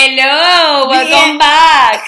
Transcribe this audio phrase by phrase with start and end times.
[0.00, 1.38] Hello, welcome Bien.
[1.38, 2.04] back.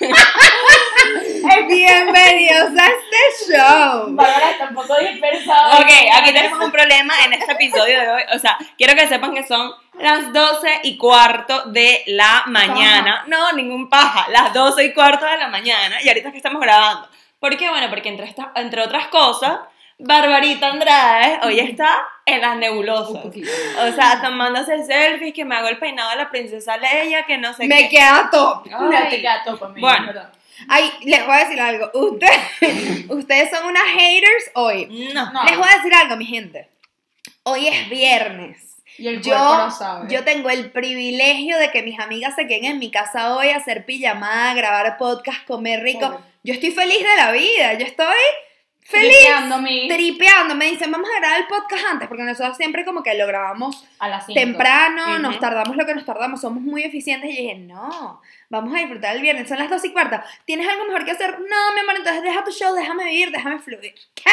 [1.66, 4.04] Bienvenidos a este show.
[4.14, 5.78] Bárbara está un poco dispersada.
[5.80, 8.22] Ok, aquí tenemos un problema en este episodio de hoy.
[8.34, 13.24] O sea, quiero que sepan que son las 12 y cuarto de la mañana.
[13.28, 14.26] No, ningún paja.
[14.30, 16.02] Las 12 y cuarto de la mañana.
[16.02, 17.08] Y ahorita que estamos grabando.
[17.38, 17.70] ¿Por qué?
[17.70, 19.60] Bueno, porque entre, esta- entre otras cosas,
[19.98, 23.24] Barbarita Andrade hoy está en las nebulosas.
[23.24, 27.52] O sea, tomándose selfies, que me hago el peinado de la princesa Leia, que no
[27.54, 27.88] sé Me qué.
[27.96, 28.66] queda top.
[28.66, 30.12] No te queda todo conmigo, Bueno.
[30.68, 31.90] Ay, les voy a decir algo.
[31.94, 32.38] Ustedes,
[33.08, 35.10] ustedes son unas haters hoy.
[35.14, 35.32] No.
[35.32, 35.44] No.
[35.44, 36.68] Les voy a decir algo, mi gente.
[37.44, 38.66] Hoy es viernes.
[38.98, 40.12] Y el Yo, cuerpo lo sabe.
[40.14, 43.56] yo tengo el privilegio de que mis amigas se queden en mi casa hoy a
[43.56, 46.20] hacer pijamada, grabar podcast, comer rico.
[46.42, 47.74] Yo estoy feliz de la vida.
[47.74, 48.14] Yo estoy
[48.90, 49.16] feliz.
[49.16, 50.54] Tripeando mi- Tripeando.
[50.54, 53.86] Me dicen, vamos a grabar el podcast antes, porque nosotros siempre como que lo grabamos
[53.98, 54.40] a las cinco.
[54.40, 55.18] temprano, Ujú.
[55.22, 57.30] nos tardamos lo que nos tardamos, somos muy eficientes.
[57.30, 60.24] Y yo dije, no, vamos a disfrutar el viernes, son las dos y cuarta.
[60.44, 61.38] ¿Tienes algo mejor que hacer?
[61.38, 63.94] No, mi amor, entonces deja tu show, déjame vivir, déjame fluir.
[64.14, 64.30] ¿Qué?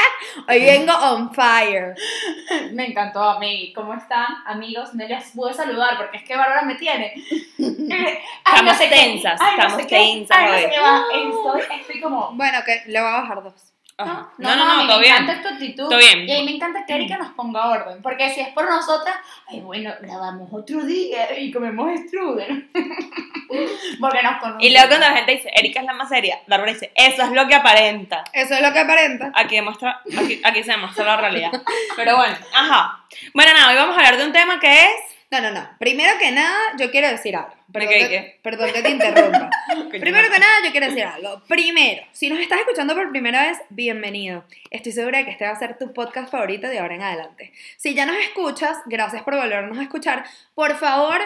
[0.48, 1.96] Hoy vengo on fire.
[2.74, 3.72] Me encantó a mí.
[3.74, 4.94] ¿Cómo están, amigos?
[4.94, 7.14] No les pude saludar porque es que Bárbara me tiene.
[7.60, 8.96] Ay, Estamos no sé qué.
[8.96, 10.62] tensas, Ay, no estamos sé tensas Ay, no hoy.
[10.64, 11.04] sé qué va.
[11.14, 12.32] Estoy, estoy como.
[12.34, 13.74] Bueno, que le voy a bajar dos.
[14.00, 14.30] Ajá.
[14.38, 15.16] No, No, no, no, todo me bien.
[15.16, 15.90] encanta tu actitud.
[15.90, 16.30] Todo bien.
[16.30, 18.02] Y a mí me encanta que Erika nos ponga orden.
[18.04, 19.16] Porque si es por nosotras,
[19.48, 22.70] ay, bueno, grabamos otro día y comemos strudel.
[24.00, 24.64] porque nos conocemos.
[24.64, 27.32] Y luego cuando la gente dice, Erika es la más seria, Bárbara dice, eso es
[27.32, 28.24] lo que aparenta.
[28.34, 29.32] Eso es lo que aparenta.
[29.34, 31.52] Aquí, demuestra, aquí, aquí se demuestra la realidad.
[31.96, 33.04] Pero bueno, ajá.
[33.34, 35.17] Bueno, nada, hoy vamos a hablar de un tema que es...
[35.30, 35.70] No, no, no.
[35.78, 37.54] Primero que nada, yo quiero decir algo.
[37.72, 39.50] Perdón, qué, que, perdón que te interrumpa.
[39.90, 41.44] Primero que nada, yo quiero decir algo.
[41.48, 44.46] Primero, si nos estás escuchando por primera vez, bienvenido.
[44.72, 47.52] Estoy segura de que este va a ser tu podcast favorito de ahora en adelante.
[47.76, 50.24] Si ya nos escuchas, gracias por volvernos a escuchar.
[50.56, 51.20] Por favor,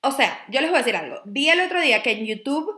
[0.00, 1.20] o sea, yo les voy a decir algo.
[1.24, 2.76] Vi el otro día que en YouTube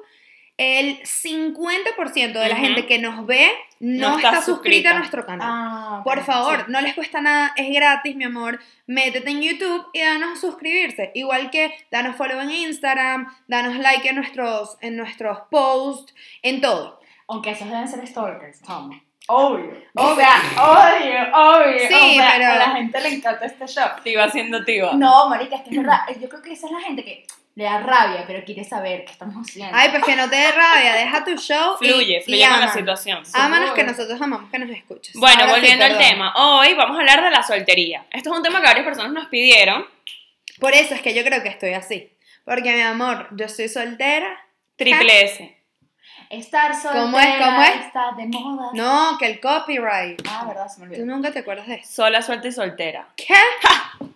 [0.58, 5.26] el 50% de la gente que nos ve no, No está está, suscrita a nuestro
[5.26, 5.46] canal.
[5.50, 6.64] Ah, Por favor, sí.
[6.68, 8.58] no les cuesta nada, es gratis, mi amor.
[8.86, 11.10] Métete en YouTube y danos suscribirse.
[11.14, 17.00] Igual que danos follow en Instagram, danos like en nuestros, en nuestros posts, en todo.
[17.28, 18.98] Aunque esos deben ser stalkers, Tom.
[19.28, 19.72] Obvio.
[19.94, 21.88] O sea, obvio, obvio.
[21.88, 23.88] Sí, o sea, pero- A la gente le encanta este show.
[24.04, 24.92] Tiba siendo tiba.
[24.94, 25.98] No, marica, es que es verdad.
[26.20, 29.12] Yo creo que esa es la gente que le da rabia, pero quiere saber qué
[29.12, 29.74] estamos haciendo.
[29.76, 31.76] Ay, pues que no te dé rabia, deja tu show.
[31.80, 33.22] y- Fluye, y fluye con la situación.
[33.32, 35.14] Ámanos que nosotros amamos que nos escuches.
[35.16, 36.06] Bueno, Ahora sí, volviendo al perdón.
[36.08, 36.32] tema.
[36.36, 38.04] Hoy vamos a hablar de la soltería.
[38.12, 39.86] Esto es un tema que varias personas nos pidieron.
[40.60, 42.12] Por eso es que yo creo que estoy así.
[42.44, 44.38] Porque, mi amor, yo soy soltera.
[44.76, 45.56] Triple S.
[46.28, 47.36] Estar soltera ¿Cómo es?
[47.38, 47.86] ¿Cómo es?
[47.86, 48.70] está de moda.
[48.74, 50.20] No, que el copyright.
[50.28, 51.06] Ah, verdad, se me Tú olvidó.
[51.06, 51.90] nunca te acuerdas de eso.
[51.90, 53.08] Sola, suelta y soltera.
[53.16, 53.32] ¿Qué?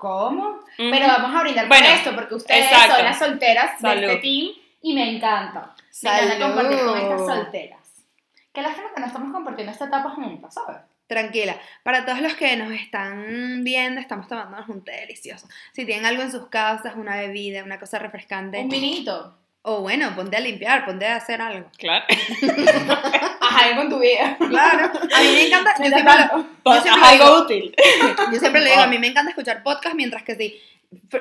[0.00, 0.48] ¿Cómo?
[0.48, 0.62] Ujú.
[0.76, 2.96] Pero vamos a brindar Bueno, por esto, porque ustedes exacto.
[2.96, 4.02] son las solteras de Salud.
[4.04, 4.48] este team
[4.82, 5.74] y me encanta.
[6.02, 6.46] Me encanta Salud.
[6.46, 7.80] compartir con estas solteras.
[8.52, 10.78] Qué lástima que no estamos compartiendo esta etapa juntas, ¿sabes?
[11.06, 15.48] Tranquila, para todos los que nos están viendo, estamos tomándonos un té delicioso.
[15.72, 19.36] Si tienen algo en sus casas, una bebida, una cosa refrescante, Un vinito.
[19.62, 21.68] o bueno, ponte a limpiar, ponte a hacer algo.
[21.78, 22.04] Claro.
[23.56, 24.36] Haz algo en tu vida.
[24.38, 26.46] Claro, a mí me encanta, yo siempre, lo, tanto.
[26.64, 27.74] yo siempre Haz algo digo- útil.
[28.32, 30.60] yo siempre le digo, a mí me encanta escuchar podcast mientras que sí,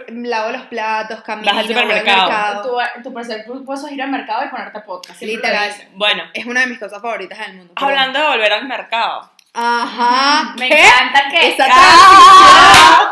[0.09, 2.29] lavo los platos, camino, Vas al voy al supermercado.
[2.29, 2.91] mercado.
[2.95, 5.21] Tu, tu placer puedes ir al mercado y ponerte podcast.
[5.21, 5.71] Literal.
[5.93, 7.73] Bueno, Es una de mis cosas favoritas del mundo.
[7.75, 9.31] pero- hablando de volver al mercado.
[9.53, 10.79] Ajá, Me ¿qué?
[10.79, 11.49] encanta que.
[11.49, 13.11] Esa ¡Ah!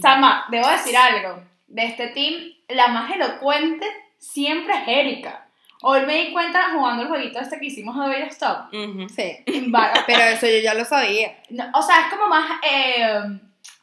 [0.00, 1.42] Sama, debo decir algo.
[1.68, 2.34] De este team,
[2.68, 3.86] la más elocuente
[4.18, 5.46] siempre es Erika.
[5.82, 8.72] Hoy me di cuenta jugando el jueguito este que hicimos de Baby Stop.
[8.72, 9.08] Ujú.
[9.08, 11.36] Sí, En bar- pero eso yo ya lo sabía.
[11.50, 12.44] No, o sea, es como más.
[12.62, 13.20] eh,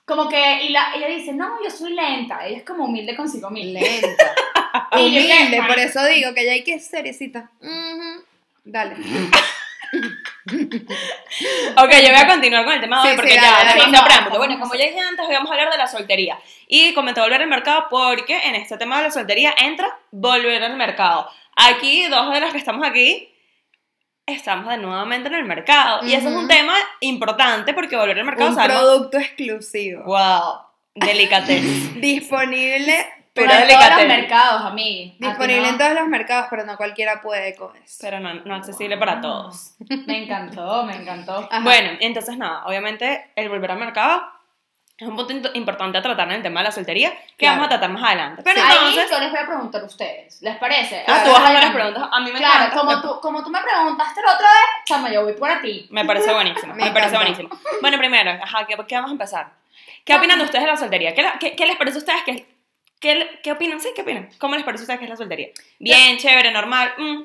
[0.05, 0.63] como que.
[0.63, 2.45] Y la, ella dice, no, yo soy lenta.
[2.45, 3.79] Ella es como humilde consigo misma.
[3.81, 4.33] Lenta.
[4.93, 7.49] Yo Humilde, por eso digo que ya hay que ser seriecita.
[7.61, 8.23] Ujú.
[8.63, 8.95] Dale.
[9.91, 13.71] Ok, yo voy a continuar con el tema de hoy Sí, porque sí, ya, dale,
[13.73, 14.01] preámbulo.
[14.07, 16.37] Vamos, Bueno, como ya dije antes, hoy vamos a hablar de la soltería.
[16.67, 20.75] Y comenté volver al mercado porque en este tema de la soltería entra volver al
[20.75, 21.29] mercado.
[21.67, 23.29] Aquí, dos de las que estamos aquí,
[24.25, 26.05] estamos de nuevamente en el mercado.
[26.05, 30.03] Y eso es un tema importante porque volver al mercado Un sabemos- producto exclusivo.
[30.05, 30.59] Wow,
[30.95, 31.61] delicatez.
[32.01, 35.15] Disponible, Pero en todos los mercados, a mí.
[35.19, 37.97] disponible en todos los mercados, pero no cualquiera puede con eso.
[38.01, 39.75] Pero no, no accesible para todos.
[40.07, 41.47] Me encantó, me encantó.
[41.51, 41.61] Ajá.
[41.63, 44.23] Bueno, entonces nada, obviamente el volver al mercado
[44.99, 47.53] es un punto importante a tratar en el tema de la soltería que Claro.
[47.55, 48.41] vamos a tratar más adelante.
[48.43, 50.41] Pero Ahí entonces, yo les voy a preguntar a ustedes.
[50.41, 51.03] ¿Les parece?
[51.07, 52.09] ah, tú vas a ver las preguntas.
[52.11, 52.77] A mí me Claro, encanta.
[52.79, 55.87] como tú, como tú me preguntaste la otra vez, chama, yo voy por a ti.
[55.89, 57.49] Me parece buenísimo, me, Me parece buenísimo.
[57.81, 59.47] Bueno, primero, ajá, ¿qué, qué vamos a empezar?
[60.05, 61.13] ¿Qué opinan de ustedes de la soltería?
[61.15, 62.45] ¿Qué, la- qué- qué les parece a ustedes que
[62.99, 63.79] ¿Qué, ¿Qué opinan?
[63.79, 64.29] Sí, ¿qué opinan?
[64.39, 65.47] ¿Cómo les parece a ustedes que es la soltería?
[65.79, 66.93] Bien, chévere, normal.
[66.97, 67.23] mm.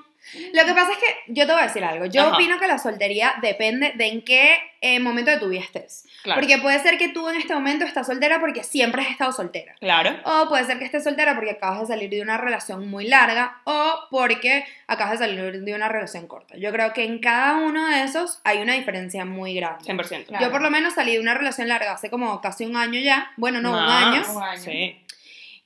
[0.52, 2.06] Lo que pasa es que yo te voy a decir algo.
[2.06, 2.34] Yo Ajá.
[2.34, 6.06] opino que la soltería depende de en qué eh, momento de tu vida estés.
[6.22, 6.40] Claro.
[6.40, 9.74] Porque puede ser que tú en este momento estás soltera porque siempre has estado soltera.
[9.80, 10.16] Claro.
[10.24, 13.60] O puede ser que estés soltera porque acabas de salir de una relación muy larga
[13.64, 16.56] o porque acabas de salir de una relación corta.
[16.56, 19.84] Yo creo que en cada uno de esos hay una diferencia muy grande.
[19.84, 20.26] 100%.
[20.26, 20.44] Claro.
[20.44, 23.32] Yo por lo menos salí de una relación larga hace como casi un año ya.
[23.36, 24.04] Bueno, no, un Más.
[24.04, 24.36] año.
[24.36, 24.60] Un año.
[24.60, 25.00] Sí.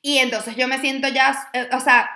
[0.02, 2.08] Y entonces yo me siento ya, eh, o sea,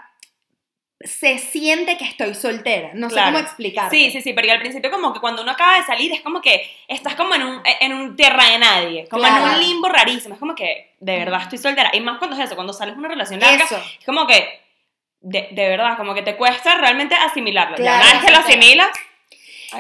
[1.05, 2.91] se siente que estoy soltera.
[2.95, 3.33] No sé Claro.
[3.33, 3.91] cómo explicar.
[3.91, 6.41] Sí, sí, sí, porque al principio como que cuando uno acaba de salir es como
[6.41, 9.47] que estás como en un, en un tierra de nadie, como Claro.
[9.47, 11.91] en un limbo rarísimo, es como que de verdad estoy soltera.
[11.93, 13.77] Y más cuando es eso, cuando sales de una relación larga, Eso.
[13.99, 14.61] es como que
[15.21, 17.77] de, de verdad, como que te cuesta realmente asimilarlo.
[17.77, 18.89] ya Claro, una vez que lo asimilas,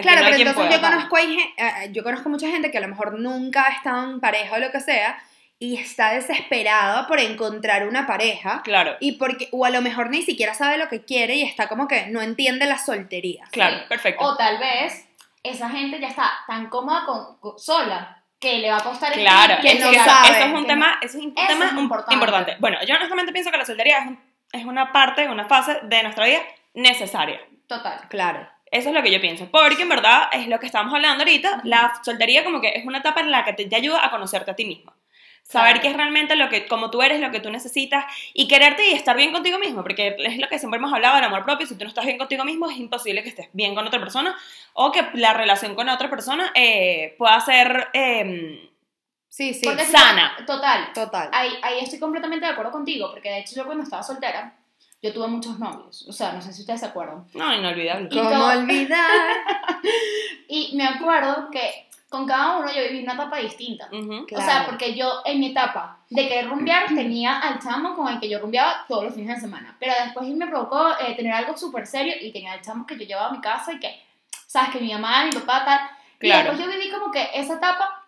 [0.00, 0.70] Claro, no pero entonces pueda.
[0.70, 4.10] yo conozco, hay eh, yo conozco mucha gente que a lo mejor nunca ha estado
[4.10, 5.22] en pareja o lo que sea
[5.62, 10.22] y está desesperada por encontrar una pareja Claro, y porque o a lo mejor ni
[10.22, 13.44] siquiera sabe lo que quiere y está como que no entiende la soltería.
[13.52, 13.82] claro, Sí.
[13.88, 14.24] perfecto.
[14.24, 15.08] O tal vez
[15.44, 19.20] esa gente ya está tan cómoda con, con- sola que le va a costar el
[19.20, 21.32] Claro, que es no que eso, sabe, eso es un que tema, eso es un
[21.36, 22.14] Eso tema es importante.
[22.14, 22.56] importante.
[22.58, 24.20] Bueno, yo honestamente pienso que la soltería es, un-
[24.52, 26.40] es una parte, una fase de nuestra vida
[26.74, 27.40] necesaria.
[27.68, 28.00] Total.
[28.08, 28.48] Claro.
[28.70, 31.60] Eso es lo que yo pienso, porque en verdad es lo que estábamos hablando ahorita,
[31.64, 34.50] la soltería como que es una etapa en la que te, te ayuda a conocerte
[34.50, 34.94] a ti misma.
[35.42, 35.80] Saber Claro.
[35.82, 38.92] qué es realmente lo que, como tú eres, lo que tú necesitas y quererte y
[38.94, 41.74] estar bien contigo mismo, porque es lo que siempre hemos hablado del amor propio, si
[41.76, 44.34] tú no estás bien contigo mismo es imposible que estés bien con otra persona
[44.72, 48.68] o que la relación con otra persona eh, pueda ser eh,
[49.28, 49.62] Sí, sí.
[49.64, 50.34] Porque si Sana.
[50.40, 50.92] no- total.
[50.94, 51.30] Total.
[51.32, 54.54] Ahí, ahí estoy completamente de acuerdo contigo, porque de hecho yo cuando estaba soltera,
[55.02, 56.06] yo tuve muchos novios.
[56.06, 57.24] O sea, no sé si ustedes se acuerdan.
[57.34, 58.08] no, inolvidable.
[58.10, 59.10] Y ¿Cómo todo- olvidar?
[60.48, 63.88] Y me acuerdo que con cada uno yo viví una etapa distinta.
[63.90, 64.26] Ujú.
[64.26, 64.44] Claro.
[64.44, 68.20] O sea, porque yo en mi etapa de querer rumbear tenía al chamo con el
[68.20, 69.74] que yo rumbeaba todos los fines de semana.
[69.80, 73.06] Pero después me provocó eh, tener algo súper serio y tenía al chamo que yo
[73.06, 73.98] llevaba a mi casa y que,
[74.46, 75.80] sabes, que mi mamá, mi papá, tal.
[76.18, 76.52] Claro.
[76.52, 78.04] Y después yo viví como que esa etapa,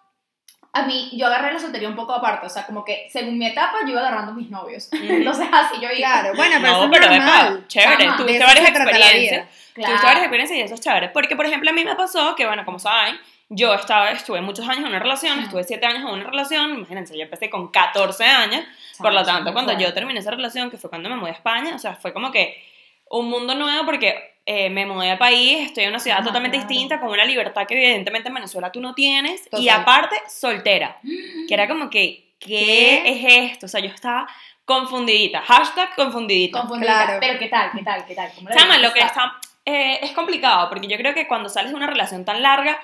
[0.75, 2.47] a mí, yo agarré la soltería un poco aparte.
[2.47, 4.91] O sea, como que según mi etapa yo iba agarrando mis novios.
[4.93, 5.97] Entonces así yo iba.
[5.97, 7.65] Claro, bueno, pero No, pero normal.
[7.69, 9.49] chévere, Ajá, tuviste varias experiencias.
[9.73, 9.89] Claro.
[9.89, 11.09] Tuviste varias experiencias y eso es chévere.
[11.09, 13.19] Porque, por ejemplo, a mí me pasó que, bueno, como saben,
[13.49, 17.17] yo estaba, estuve muchos años en una relación, estuve 7 años en una relación, imagínense,
[17.17, 18.65] yo empecé con 14 años,
[18.99, 21.75] por lo tanto, cuando yo terminé esa relación, que fue cuando me mudé a España,
[21.75, 22.63] o sea, fue como que
[23.11, 26.59] un mundo nuevo porque eh, me mudé al país, estoy en una ciudad Ajá, totalmente
[26.59, 26.69] claro.
[26.69, 29.81] distinta, con una libertad que evidentemente en Venezuela tú no tienes, y Total.
[29.81, 30.99] aparte, soltera,
[31.49, 33.03] que era como que, ¿qué, ¿Qué?
[33.07, 33.67] es esto?
[33.67, 34.27] O sea, yo estaba
[34.65, 36.61] confundidita, hashtag confundidita.
[36.61, 37.05] Confundida.
[37.05, 37.19] Claro.
[37.21, 37.71] Pero ¿qué tal?
[37.73, 38.05] ¿Qué tal?
[38.07, 38.33] ¿Qué tal?
[38.35, 41.71] ¿Cómo la Chama, lo que está eh, es complicado, porque yo creo que cuando sales
[41.71, 42.79] de una relación tan larga,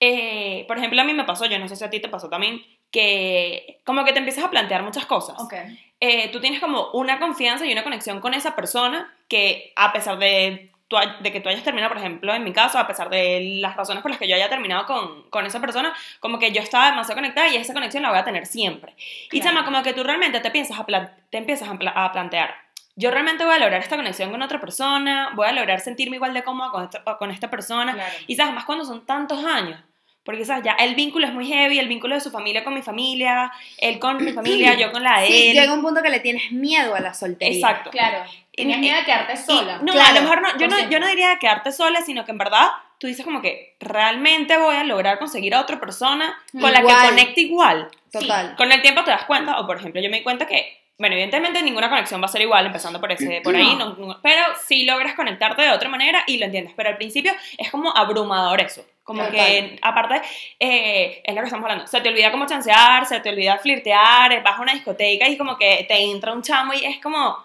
[0.00, 2.28] eh, por ejemplo, a mí me pasó, yo no sé si a ti te pasó
[2.28, 5.38] también, que como que te empiezas a plantear muchas cosas.
[5.40, 5.54] Ok.
[6.00, 10.18] Eh, tú tienes como una confianza y una conexión con esa persona que a pesar
[10.18, 13.58] de, hay- de que tú hayas terminado, por ejemplo, en mi caso, a pesar de
[13.60, 16.60] las razones por las que yo haya terminado con, con esa persona, como que yo
[16.60, 18.94] estaba demasiado conectada y esa conexión la voy a tener siempre.
[19.32, 19.56] Y Claro.
[19.56, 20.84] chama, como que tú realmente te, piensas a
[21.30, 22.54] te empiezas a, pla- a plantear,
[22.96, 26.34] yo realmente voy a lograr esta conexión con otra persona, voy a lograr sentirme igual
[26.34, 27.92] de cómoda con esta, con esta persona.
[27.94, 28.12] Claro.
[28.26, 29.78] Y sabes, más cuando son tantos años.
[30.24, 30.64] Porque, ¿sabes?
[30.64, 34.00] Ya el vínculo es muy heavy, el vínculo de su familia con mi familia, él
[34.00, 35.54] con mi familia, yo con la de Sí, él.
[35.54, 37.54] llega un punto que le tienes miedo a la soltería.
[37.54, 37.90] Exacto.
[37.90, 38.24] Claro.
[38.50, 39.78] Y- miedo de quedarte Y- sola.
[39.82, 42.32] no, Claro, a lo mejor no, yo no, yo no diría quedarte sola, sino que
[42.32, 46.72] en verdad tú dices como que realmente voy a lograr conseguir a otra persona con
[46.72, 47.88] la que conecte igual.
[48.10, 48.56] Total.
[48.56, 51.14] Con el tiempo te das cuenta, o por ejemplo, yo me di cuenta que, bueno,
[51.14, 54.42] evidentemente ninguna conexión va a ser igual, empezando por ese, por ahí, no- no- pero
[54.66, 56.72] sí logras conectarte de otra manera y lo entiendes.
[56.76, 58.84] Pero al principio es como abrumador eso.
[59.04, 59.34] Como Total.
[59.36, 60.20] que, aparte,
[60.58, 61.86] eh, es lo que estamos hablando.
[61.86, 65.56] Se te olvida cómo chancear, se te olvida flirtear, vas a una discoteca y como
[65.56, 67.36] que te entra un chamo y es como,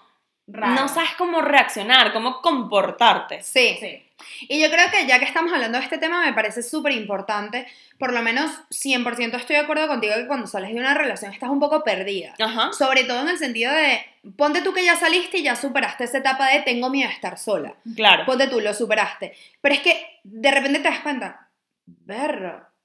[0.47, 0.81] Raro.
[0.81, 3.41] no sabes cómo reaccionar, cómo comportarte.
[3.41, 3.77] Sí.
[3.79, 4.03] Sí.
[4.47, 7.67] Y yo creo que ya que estamos hablando de este tema, me parece súper importante.
[7.97, 11.49] Por lo menos 100% estoy de acuerdo contigo que cuando sales de una relación estás
[11.49, 12.33] un poco perdida.
[12.39, 12.71] Ajá.
[12.73, 14.03] Sobre todo en el sentido de,
[14.35, 17.37] ponte tú que ya saliste y ya superaste esa etapa de tengo miedo de estar
[17.37, 17.75] sola.
[17.95, 18.25] Claro.
[18.25, 19.35] Ponte tú, lo superaste.
[19.61, 21.49] Pero es que de repente te das cuenta,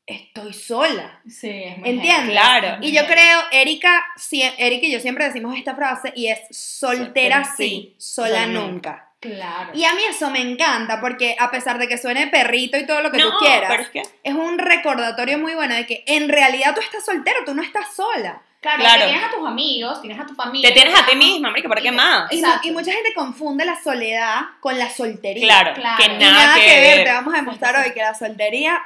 [0.06, 1.20] estoy sola.
[1.28, 2.30] Sí, es muy ¿Entiendes?
[2.30, 2.78] Claro.
[2.80, 7.44] Y yo creo, Erika, sie- Erika y yo siempre decimos esta frase y es soltera
[7.44, 9.02] sí, sí, sola nunca.
[9.18, 9.70] Claro.
[9.74, 13.00] Y a mí eso me encanta porque a pesar de que suene perrito y todo
[13.00, 16.04] lo que no, tú quieras, pero es que es un recordatorio muy bueno de que
[16.06, 18.42] en realidad tú estás soltero, tú no estás sola.
[18.60, 19.04] Claro, Claro.
[19.06, 20.68] tienes a tus amigos, tienes a tu familia.
[20.68, 22.30] te tienes a ti misma, marica, ¿para qué más?
[22.32, 25.44] Y, y mucha gente confunde la soledad con la soltería.
[25.46, 25.96] Claro, Claro.
[26.02, 27.04] que nada, que, ver.
[27.04, 28.80] Te vamos a demostrar hoy que la soltería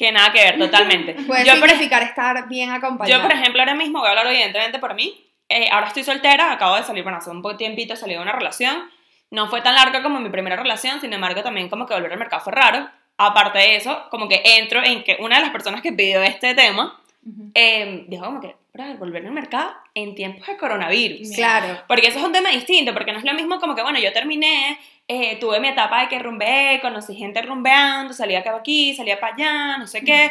[0.00, 1.12] Que nada que ver, totalmente.
[1.26, 3.18] puede yo, por, significar estar bien acompañada.
[3.18, 5.14] yo, por ejemplo, ahora mismo voy a hablar evidentemente por mí.
[5.50, 8.90] eh, ahora estoy soltera, acabo de salir, bueno, hace un tiempito salí de una relación.
[9.30, 12.18] No fue tan larga como mi primera relación, sin embargo, también como que volver al
[12.18, 12.88] mercado fue raro.
[13.18, 16.54] Aparte de eso, como que entro en que una de las personas que pidió este
[16.54, 17.50] tema Ujú.
[17.54, 21.30] eh, dijo como que, "Brother, volver al mercado en tiempos de coronavirus.
[21.34, 21.82] Claro.
[21.86, 24.10] Porque eso es un tema distinto, porque no es lo mismo como que, bueno, yo
[24.14, 24.78] terminé,
[25.12, 29.34] eh, tuve mi etapa de que rumbeé, conocí gente rumbeando, salía acá aquí, salía para
[29.34, 30.30] allá, no sé qué,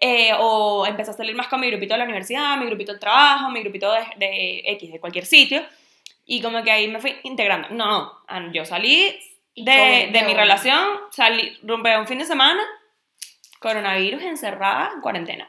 [0.00, 3.00] eh, o empecé a salir más con mi grupito de la universidad, mi grupito del
[3.00, 5.62] trabajo, mi grupito de, de X, de cualquier sitio,
[6.26, 7.68] y como que ahí me fui integrando.
[7.70, 9.18] No, ah, yo salí
[9.56, 10.40] de, de mi no.
[10.40, 12.62] relación, salí, rumbeé un fin de semana,
[13.60, 15.48] coronavirus encerrada, en cuarentena.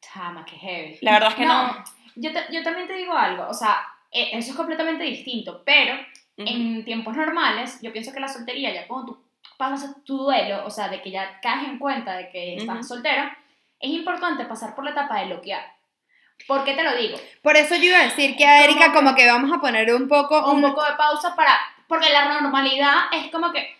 [0.00, 0.98] Chama, qué heavy.
[1.00, 1.84] La verdad es que no.
[2.16, 3.76] Yo, te- yo también te digo algo, o sea,
[4.12, 5.94] eh, eso es completamente distinto, pero
[6.36, 6.48] Ujú.
[6.48, 9.24] en tiempos normales, yo pienso que la soltería, ya cuando tú
[9.56, 12.84] pasas tu duelo, o sea, de que ya caes en cuenta de que estás Ujú.
[12.84, 13.36] soltera,
[13.78, 15.74] es importante pasar por la etapa de bloquear.
[16.48, 17.16] ¿Por qué te lo digo?
[17.42, 20.08] Por eso yo iba a decir que a Erika como que vamos a poner un
[20.08, 20.50] poco...
[20.50, 23.76] Un poco de pausa para, porque la normalidad es como que,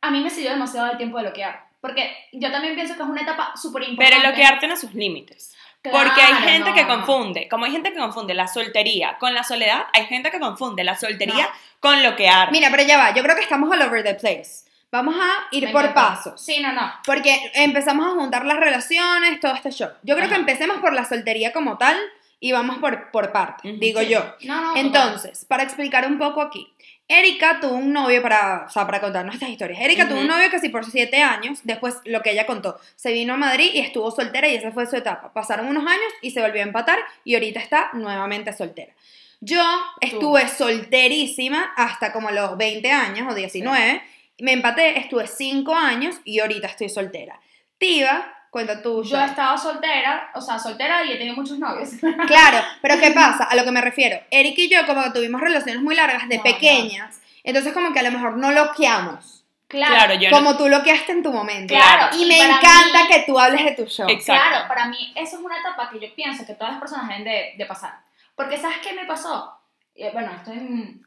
[0.00, 3.08] a mí me sirvió demasiado el tiempo de bloquear, porque yo también pienso que es
[3.08, 4.16] una etapa súper importante.
[4.16, 5.56] Pero bloquear tiene sus límites.
[5.82, 6.88] Claro, Porque hay gente no, que no.
[6.96, 10.82] confunde, como hay gente que confunde la soltería con la soledad, hay gente que confunde
[10.82, 11.50] la soltería No.
[11.80, 12.50] con bloquear.
[12.50, 14.64] Mira, pero ya va, yo creo que estamos all over the place.
[14.90, 16.40] Vamos a ir Me por pasos.
[16.42, 16.90] Sí, no, no.
[17.04, 19.90] Porque empezamos a juntar las relaciones, todo este show.
[20.02, 20.34] Yo creo Ajá.
[20.34, 21.96] que empecemos por la soltería como tal
[22.40, 24.08] y vamos por, por parte, digo Sí.
[24.08, 24.24] yo.
[24.44, 24.76] No, no.
[24.76, 26.72] Entonces, para explicar un poco aquí.
[27.10, 29.80] Erika tuvo un novio para, o sea, para contarnos estas historias.
[29.80, 33.34] Erika tuvo un novio casi por siete años, después lo que ella contó, se vino
[33.34, 35.32] a Madrid y estuvo soltera y esa fue su etapa.
[35.32, 38.92] Pasaron unos años y se volvió a empatar y ahorita está nuevamente soltera.
[39.40, 39.62] Yo
[40.00, 44.02] estuve solterísima hasta como los 20 años o 19,
[44.40, 47.40] me empaté, estuve 5 años y ahorita estoy soltera.
[47.78, 49.02] Tiva, cuenta tú.
[49.04, 51.90] Yo he estado soltera, o sea, soltera y he tenido muchos novios.
[52.26, 53.44] Claro, pero ¿qué pasa?
[53.44, 54.18] A lo que me refiero.
[54.30, 58.00] Eric y yo como que tuvimos relaciones muy largas de No, pequeñas, entonces como que
[58.00, 59.44] a lo mejor no loqueamos.
[59.68, 61.74] Claro, yo no- como tú loqueaste en tu momento.
[61.74, 64.08] Claro, Y y me encanta mí- que tú hables de tu show.
[64.08, 64.48] Exacto.
[64.48, 67.24] Claro, para mí eso es una etapa que yo pienso que todas las personas deben
[67.24, 67.92] de, de pasar.
[68.34, 69.54] Porque ¿sabes qué me pasó?
[69.94, 70.52] Eh, bueno, esto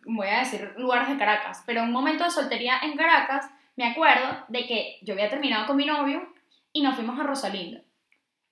[0.05, 4.27] voy a decir lugares de Caracas, pero un momento de soltería en Caracas, me acuerdo
[4.49, 6.21] de que yo había terminado con mi novio
[6.73, 7.81] y nos fuimos a Rosalinda.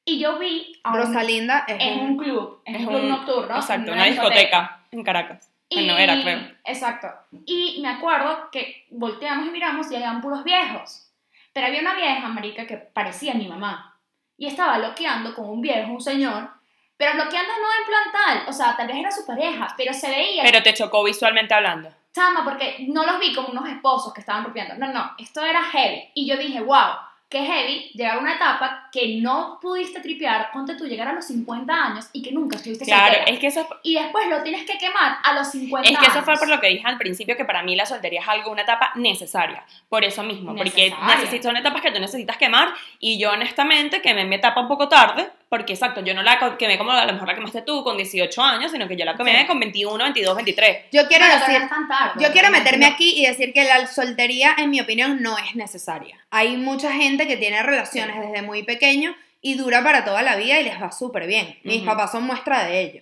[0.06, 2.00] Y yo vi a un- Rosalinda es, es un...
[2.12, 3.56] un club, es, un club un- nocturno.
[3.56, 5.52] Exacto, una discoteca en Caracas.
[5.70, 6.40] Y- era, creo.
[6.66, 7.08] Exacto.
[7.46, 11.06] Y me acuerdo que volteamos y miramos y habían puros viejos.
[11.54, 13.98] Pero había una vieja, marica, que parecía mi mamá.
[14.38, 16.50] Y estaba bloqueando con un viejo, un señor.
[16.98, 18.50] Pero bloqueando no en plan tal.
[18.50, 20.44] O sea, tal vez era su pareja, pero se veía.
[20.44, 21.90] Pero te chocó visualmente hablando.
[22.14, 24.74] Chama, porque no los vi como unos esposos que estaban rompiendo.
[24.76, 26.10] No, no, esto era heavy.
[26.16, 26.96] Y yo dije, wow,
[27.30, 31.26] qué heavy llegar a una etapa que no pudiste tripear, ponte tú llegar a los
[31.26, 33.32] 50 años y que nunca estuviste Claro, soltera.
[33.32, 36.24] es que eso Y después lo tienes que quemar a los 50 Es que eso
[36.24, 36.40] fue años.
[36.40, 38.92] por lo que dije al principio, que para mí la soltería es algo, una etapa
[38.96, 39.64] necesaria.
[39.90, 42.74] Por eso mismo, porque necesito, son etapas que tú necesitas quemar.
[43.00, 46.78] Y yo, honestamente, quemé mi etapa un poco tarde, porque exacto, yo no la quemé
[46.78, 49.42] como a lo mejor la quemaste tú con 18 años, sino que yo la quemé
[49.42, 49.48] Sí.
[49.48, 50.78] con 21, 22, 23.
[50.92, 51.62] Yo quiero Bueno, decir...
[51.64, 52.24] no tarde.
[52.24, 52.94] Yo quiero meterme No.
[52.94, 56.18] aquí y decir que la soltería, en mi opinión, no es necesaria.
[56.30, 60.60] Hay mucha gente que tiene relaciones desde muy pequeño y dura para toda la vida
[60.60, 61.58] y les va súper bien.
[61.64, 61.86] Mis Ujú.
[61.88, 63.02] papás son muestra de ello.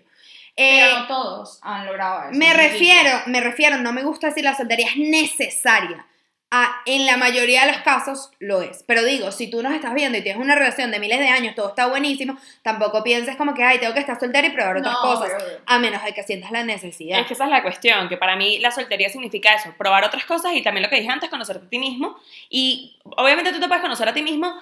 [0.59, 2.39] Eh, Pero no todos han logrado eso.
[2.39, 6.05] me refiero, me refiero, no me gusta decir la soltería es necesaria.
[6.49, 8.81] Ah, en la mayoría de los casos lo es.
[8.87, 11.55] Pero digo, si tú nos estás viendo y tienes una relación de miles de años,
[11.55, 14.93] todo está buenísimo, tampoco pienses como que, ay, tengo que estar soltera y probar otras
[14.93, 15.33] No, cosas.
[15.33, 15.57] obvio.
[15.65, 17.19] A menos de que sientas la necesidad.
[17.19, 20.23] Es que esa es la cuestión, que para mí la soltería significa eso, probar otras
[20.23, 22.17] cosas y también lo que dije antes, conocerte a ti mismo.
[22.49, 24.53] Y obviamente tú te puedes conocer a ti mismo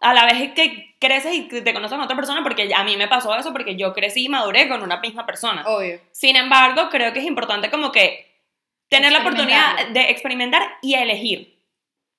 [0.00, 3.08] a la vez que creces y te conoces a otra persona, porque a mí me
[3.08, 5.64] pasó eso, porque yo crecí y maduré con una misma persona.
[5.66, 5.98] Obvio.
[6.12, 8.25] Sin embargo, creo que es importante como que
[8.88, 11.60] tener la oportunidad de experimentar y elegir.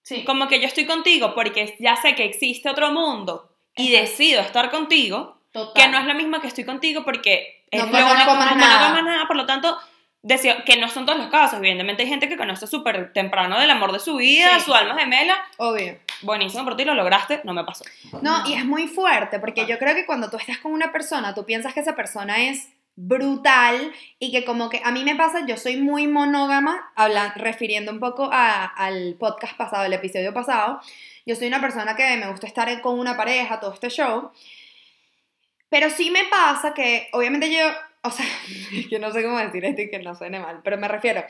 [0.04, 0.24] Sí.
[0.24, 4.10] Como que yo estoy contigo porque ya sé que existe otro mundo y Exacto.
[4.12, 5.74] decido estar contigo, Total.
[5.84, 8.62] que no es lo mismo que estoy contigo porque es No lo único- más no
[8.62, 9.02] nada.
[9.02, 9.78] nada, por lo tanto,
[10.22, 13.70] decido, que no son todos los casos, evidentemente hay gente que conoce súper temprano del
[13.70, 14.66] amor de su vida, Sí.
[14.66, 16.00] su alma gemela, Obvio.
[16.22, 17.84] buenísimo por ti, lo lograste, no me pasó.
[18.22, 21.34] No, y es muy fuerte, porque yo creo que cuando tú estás con una persona,
[21.36, 25.46] tú piensas que esa persona es brutal y que como que a mí me pasa,
[25.46, 30.82] yo soy muy monógama, habla- refiriendo un poco al podcast pasado, el episodio pasado,
[31.26, 34.32] yo soy una persona que me gusta estar con una pareja, todo este show,
[35.70, 37.68] pero sí me pasa que, obviamente yo,
[38.02, 38.26] o sea,
[38.90, 41.24] que no sé cómo decir esto y que no suene mal, pero me refiero,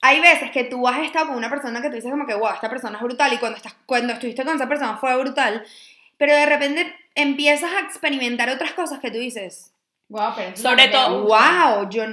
[0.00, 2.54] hay veces que tú has estado con una persona que tú dices como que, wow,
[2.54, 5.62] esta persona es brutal y cuando, estás, cuando estuviste con esa persona fue brutal,
[6.16, 9.71] pero de repente empiezas a experimentar otras cosas que tú dices,
[10.12, 11.24] Wow, pero Sobre todo-.
[11.24, 12.04] Wow, yo,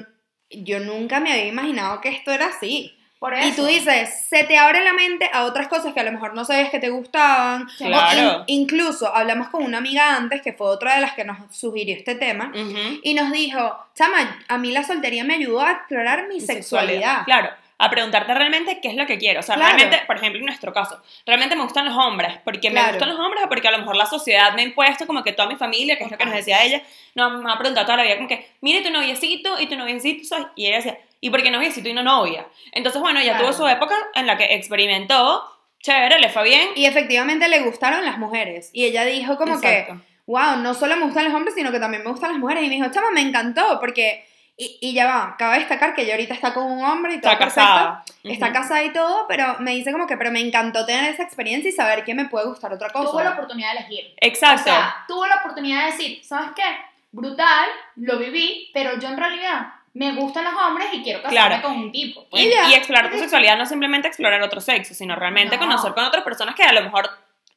[0.49, 2.95] yo nunca me había imaginado que esto era así.
[3.19, 6.11] Por Y tú dices, se te abre la mente a otras cosas que a lo
[6.13, 7.63] mejor no sabías que te gustaban.
[7.63, 8.45] O Claro.
[8.47, 11.97] in- incluso hablamos con una amiga antes, que fue otra de las que nos sugirió
[11.97, 12.49] este tema,
[13.03, 17.25] y nos dijo, chama, a mí la soltería me ayudó a explorar mi sexualidad.
[17.25, 17.49] Claro,
[17.81, 19.39] a preguntarte realmente qué es lo que quiero.
[19.39, 19.75] O sea, Claro.
[19.77, 22.89] realmente, por ejemplo, en nuestro caso, realmente me gustan los hombres, porque me Claro.
[22.91, 25.31] gustan los hombres o porque a lo mejor la sociedad me ha impuesto como que
[25.31, 26.81] toda mi familia, que es lo que nos decía ella,
[27.15, 30.25] no, me ha preguntado toda la vida como que, mire tu noviecito y tu noviecito,
[30.27, 30.47] ¿sabes?
[30.57, 32.45] y ella decía, ¿y por qué noviecito y no novia?
[32.73, 33.45] Entonces, bueno, ella Claro.
[33.45, 35.43] tuvo su época en la que experimentó,
[35.81, 36.69] chévere, le fue bien.
[36.75, 38.69] Y efectivamente le gustaron las mujeres.
[38.73, 39.93] Y ella dijo como Exacto.
[39.93, 42.63] que, wow, no solo me gustan los hombres, sino que también me gustan las mujeres.
[42.63, 44.27] Y me dijo, chama, me encantó, porque...
[44.61, 47.31] Y, y ya va, cabe destacar que ella ahorita está con un hombre y todo
[47.31, 47.69] Está perfecto.
[47.69, 48.03] casada.
[48.25, 51.69] Está casada y todo, pero me dice como que, pero me encantó tener esa experiencia
[51.69, 53.09] y saber que me puede gustar otra cosa.
[53.09, 54.13] Tuvo la oportunidad de elegir.
[54.17, 54.69] Exacto.
[54.69, 56.63] O sea, tuvo la oportunidad de decir, ¿sabes qué?
[57.13, 61.61] Brutal, lo viví, pero yo en realidad me gustan los hombres y quiero casarme Claro.
[61.63, 62.27] con un tipo.
[62.33, 62.67] Y, Y ya.
[62.69, 65.61] y explorar tu sexualidad no es simplemente explorar otro sexo, sino realmente No.
[65.61, 67.09] conocer con otras personas que a lo mejor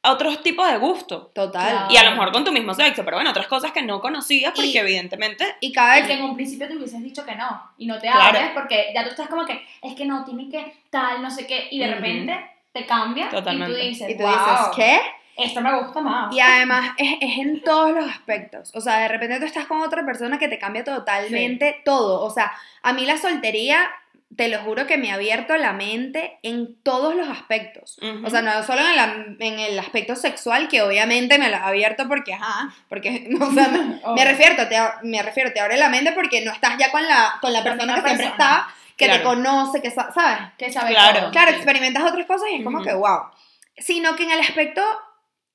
[0.04, 1.30] otros tipos de gusto.
[1.34, 1.70] Total.
[1.70, 1.86] Claro.
[1.90, 4.52] Y a lo mejor con tu mismo sexo, pero bueno, otras cosas que no conocías
[4.52, 5.56] porque Y- evidentemente...
[5.60, 8.08] Y cada vez que en un principio te hubieses dicho que no, y no te
[8.08, 8.20] Claro.
[8.38, 11.46] abres porque ya tú estás como que, es que no, tiene que tal, no sé
[11.46, 11.94] qué, y de Ujú.
[11.94, 13.72] repente te cambia Totalmente.
[13.72, 15.00] y tú dices, y tú wow, dices, ¿qué?
[15.36, 16.34] esto me gusta más.
[16.34, 18.70] Y además es, es en todos los aspectos.
[18.74, 22.22] O sea, de repente tú estás con otra persona que te cambia totalmente todo.
[22.24, 23.90] O sea, a mí la soltería,
[24.36, 27.98] te lo juro que me ha abierto la mente en todos los aspectos.
[28.00, 28.26] Ujú.
[28.26, 31.66] O sea, no solo en, la- en el aspecto sexual, que obviamente me lo ha
[31.66, 34.14] abierto porque, ajá, porque, o sea, me, Obvio.
[34.14, 37.34] me refiero, te, me refiero, te abre la mente porque no estás ya con la,
[37.40, 38.44] con la persona que siempre persona.
[38.64, 39.24] está, que te Claro.
[39.24, 40.38] conoce, que sa- sabes.
[40.56, 41.20] que sabe Claro.
[41.20, 41.30] todo.
[41.32, 42.86] Claro, experimentas otras cosas y es como Ujú.
[42.86, 43.20] que wow.
[43.76, 44.82] Sino que en el aspecto,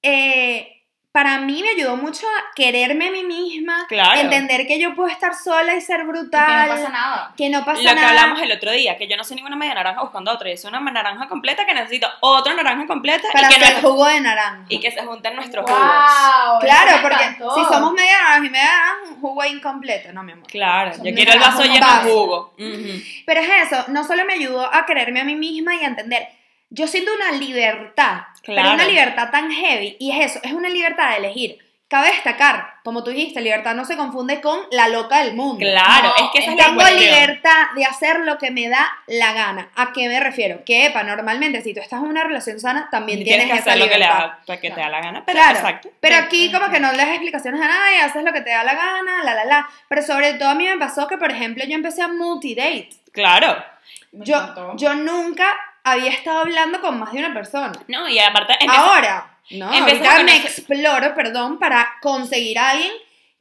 [0.01, 0.76] eh,
[1.17, 4.19] para mí me ayudó mucho a quererme a mí misma, Claro.
[4.19, 7.33] entender que yo puedo estar sola y ser Y brutal, que no pasa nada.
[7.35, 8.09] que no pasa Lo que nada.
[8.09, 10.69] hablamos el otro día, que yo no soy ninguna media naranja buscando otra, yo soy
[10.69, 14.21] una naranja completa que necesito otra naranja completa para y, que hacer no- jugo de
[14.21, 14.65] naranja.
[14.69, 15.79] y que se junten nuestros jugos.
[15.81, 17.55] Wow, Claro, eso me porque encantó.
[17.55, 20.45] si somos media naranja y media naranja, un jugo incompleto, no, mi amor.
[20.45, 22.53] Claro, Son yo quiero el vaso lleno con de jugo.
[22.59, 23.01] Ujú.
[23.25, 26.27] Pero es eso, no solo me ayudó a quererme a mí misma y a entender.
[26.69, 28.73] Yo siento una libertad, pero Claro.
[28.75, 31.59] una libertad tan heavy, y es eso, es una libertad de elegir.
[31.89, 35.59] Cabe destacar, como tú dijiste, libertad no se confunde con la loca del mundo.
[35.59, 36.99] Claro, No, es que esa es la Tengo cuestión.
[37.05, 39.69] libertad de hacer lo que me da la gana.
[39.73, 40.65] ¿A qué me refiero?
[40.65, 43.69] Que, epa, normalmente si tú estás en una relación sana, también Tienes tienes, que esa
[43.71, 44.07] hacer lo que, le
[44.53, 45.89] lo que te da la gana, pero Claro, exacto.
[46.01, 48.65] pero aquí como que no le das explicaciones a nadie, haces lo que te da
[48.65, 49.69] la gana, la, la, la.
[49.87, 52.89] Pero sobre todo a mí me pasó que, por ejemplo, yo empecé a multidate.
[53.13, 53.63] Claro.
[54.11, 54.73] Me Yo, encantó.
[54.75, 55.55] yo nunca
[55.91, 57.71] había estado hablando con más de una persona.
[57.87, 62.91] No, y aparte empieza- Ahora, no, ahorita me conocer- exploro, perdón, para conseguir a alguien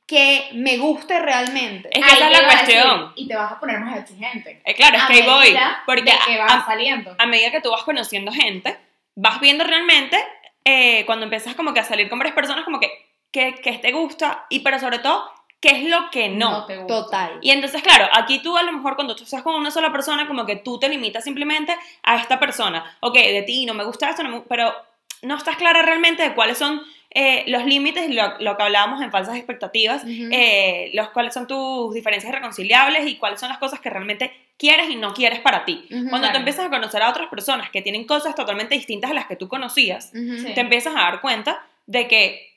[0.06, 1.88] que me guste realmente.
[1.92, 3.12] es que esa es la a decir, cuestión.
[3.16, 4.62] y te vas a poner más exigente.
[4.64, 5.58] Eh, claro, es A que ahí voy.
[5.84, 7.14] Porque que vas a- saliendo.
[7.18, 8.76] a medida que tú vas conociendo gente,
[9.16, 10.22] vas viendo realmente
[10.64, 12.90] eh, cuando empiezas como que a salir con varias personas, como que
[13.32, 15.28] qué qué te gusta y pero sobre todo
[15.60, 16.66] qué es lo que no.
[16.66, 16.94] te gusta.
[16.94, 17.38] Total.
[17.42, 20.26] Y entonces, claro, aquí tú a lo mejor cuando tú estás con una sola persona,
[20.28, 22.96] como que tú te limitas simplemente a esta persona.
[23.00, 24.74] Ok, de ti no me gusta esto, no me- pero
[25.22, 29.10] no estás clara realmente de cuáles son eh, los límites, lo, lo que hablábamos en
[29.10, 33.88] falsas expectativas, eh, los cuáles son tus diferencias irreconciliables y cuáles son las cosas que
[33.88, 35.86] realmente quieres y no quieres para ti.
[35.88, 36.32] Cuando claro.
[36.32, 39.36] tú empiezas a conocer a otras personas que tienen cosas totalmente distintas a las que
[39.36, 42.55] tú conocías, te empiezas a dar cuenta de que,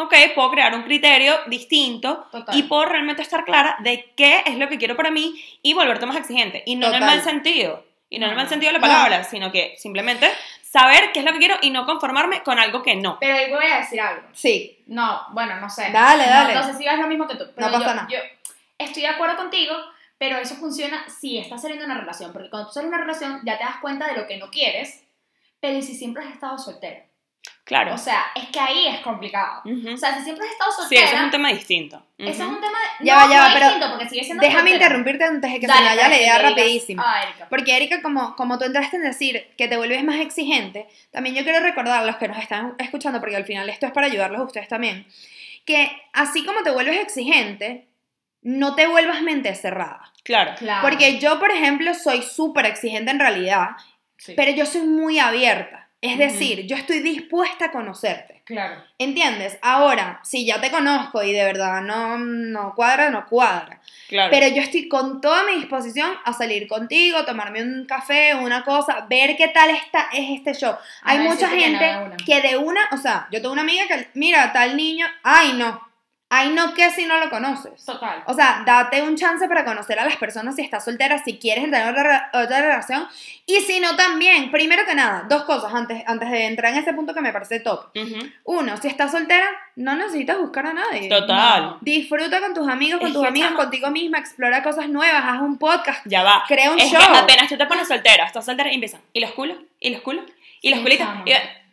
[0.00, 2.56] ok, puedo crear un criterio distinto Total.
[2.56, 6.06] y puedo realmente estar clara de qué es lo que quiero para mí y volverte
[6.06, 6.62] más exigente.
[6.66, 7.84] Y no en el mal sentido.
[8.10, 8.92] Y no en el mal sentido de la No.
[8.92, 10.28] palabra, sino que simplemente
[10.62, 13.18] saber qué es lo que quiero y no conformarme con algo que no.
[13.20, 14.22] Pero ahí voy a decir algo.
[14.32, 14.78] Sí.
[14.86, 15.90] No, bueno, no sé.
[15.92, 16.54] Dale, No, dale.
[16.54, 17.44] No, sé si es lo mismo que tú.
[17.54, 18.08] Pero No pasa yo, nada.
[18.10, 18.18] yo
[18.78, 19.74] estoy de acuerdo contigo,
[20.18, 22.32] pero eso funciona si estás saliendo de una relación.
[22.32, 24.50] Porque cuando tú sales de una relación ya te das cuenta de lo que no
[24.50, 25.04] quieres,
[25.60, 27.02] pero ¿y si siempre has estado soltero?
[27.68, 27.92] Claro.
[27.94, 29.60] O sea, es que ahí es complicado.
[29.62, 32.02] O sea, si siempre has estado sí, soltera, eso es un tema distinto.
[32.16, 32.48] ese es Ujú.
[32.48, 34.84] un tema de, Ya no, va, ya va, pero distinto, porque sigue siendo Déjame soltera.
[34.86, 37.02] interrumpirte antes de que Dale, se me vaya la idea rapidísimo.
[37.04, 37.46] Ah, Erika.
[37.50, 41.44] Porque Erika, como, como tú entraste en decir que te vuelves más exigente, también yo
[41.44, 44.40] quiero recordar a los que nos están escuchando, porque al final esto es para ayudarlos
[44.40, 45.06] a ustedes también,
[45.66, 47.86] que así como te vuelves exigente,
[48.40, 50.10] no te vuelvas mente cerrada.
[50.24, 50.54] Claro.
[50.58, 50.80] Claro.
[50.88, 53.72] Porque yo, por ejemplo, soy súper exigente en realidad,
[54.16, 55.87] Sí, pero yo soy muy abierta.
[56.00, 56.20] Es Ujú.
[56.22, 58.42] decir, yo estoy dispuesta a conocerte.
[58.44, 58.82] claro.
[58.98, 59.58] ¿Entiendes?
[59.62, 63.80] Ahora, si ya te conozco y de verdad no, no cuadra, no cuadra.
[64.08, 64.30] Claro.
[64.30, 69.06] Pero yo estoy con toda mi disposición a salir contigo, tomarme un café, una cosa,
[69.10, 70.74] ver qué tal está, es este show.
[71.02, 72.16] Hay Ay, sí, mucha que gente una.
[72.16, 75.87] que de una, o sea, yo tengo una amiga que, mira, tal niño, ay no,
[76.30, 77.82] Ay, no que si no lo conoces.
[77.86, 78.22] Total.
[78.26, 81.64] O sea, date un chance para conocer a las personas si estás soltera, si quieres
[81.64, 83.08] tener otra, otra relación.
[83.46, 86.92] Y si no, también, primero que nada, dos cosas antes, antes de entrar en ese
[86.92, 87.86] punto que me parece top.
[87.96, 88.18] Ujú.
[88.44, 91.08] Uno, si estás soltera, no necesitas buscar a nadie.
[91.08, 91.76] Total.
[91.80, 95.56] Disfruta con tus amigos, con Es tus amigas, contigo misma, explora cosas nuevas, haz un
[95.58, 96.44] podcast, Ya va.
[96.46, 97.00] crea un es show.
[97.00, 99.00] que apenas tú te pones soltera, estás soltera y empiezan.
[99.14, 99.56] ¿Y los culos?
[99.80, 100.26] ¿Y los culos?
[100.60, 101.08] ¿Y los Sí, culitos?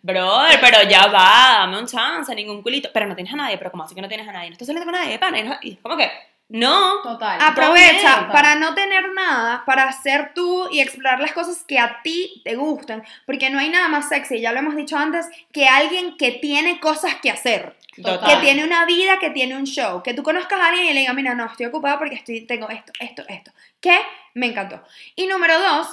[0.05, 2.89] Brother, pero ya va, dame un chance, ningún culito.
[2.93, 4.49] Pero no tienes a nadie, pero como así que no tienes a nadie?
[4.49, 5.59] No estás saliendo con nadie, pana.
[5.61, 6.11] Y es como que,
[6.47, 7.01] no.
[7.01, 7.39] Total.
[7.41, 8.31] Aprovecha Total.
[8.31, 12.55] para no tener nada, para ser tú y explorar las cosas que a ti te
[12.55, 16.33] gustan, porque no hay nada más sexy, ya lo hemos dicho antes, que alguien que
[16.33, 18.29] tiene cosas que hacer, Total.
[18.29, 20.99] que tiene una vida, que tiene un show, que tú conozcas a alguien y le
[20.99, 23.99] digas, mira, no, estoy ocupada porque estoy, tengo esto, esto, esto, que
[24.35, 24.83] me encantó.
[25.15, 25.87] Y número dos,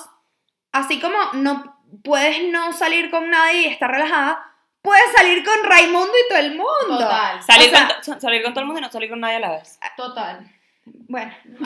[0.73, 1.72] así como no
[2.05, 4.45] puedes no salir con nadie y estar relajada,
[4.83, 6.99] puedes salir con Raimundo y todo el mundo.
[7.05, 7.43] Total.
[7.43, 9.41] Salir, O sea- con, salir con todo el mundo y no salir con nadie a
[9.41, 9.79] la vez.
[9.97, 10.51] Total.
[10.85, 11.33] Bueno,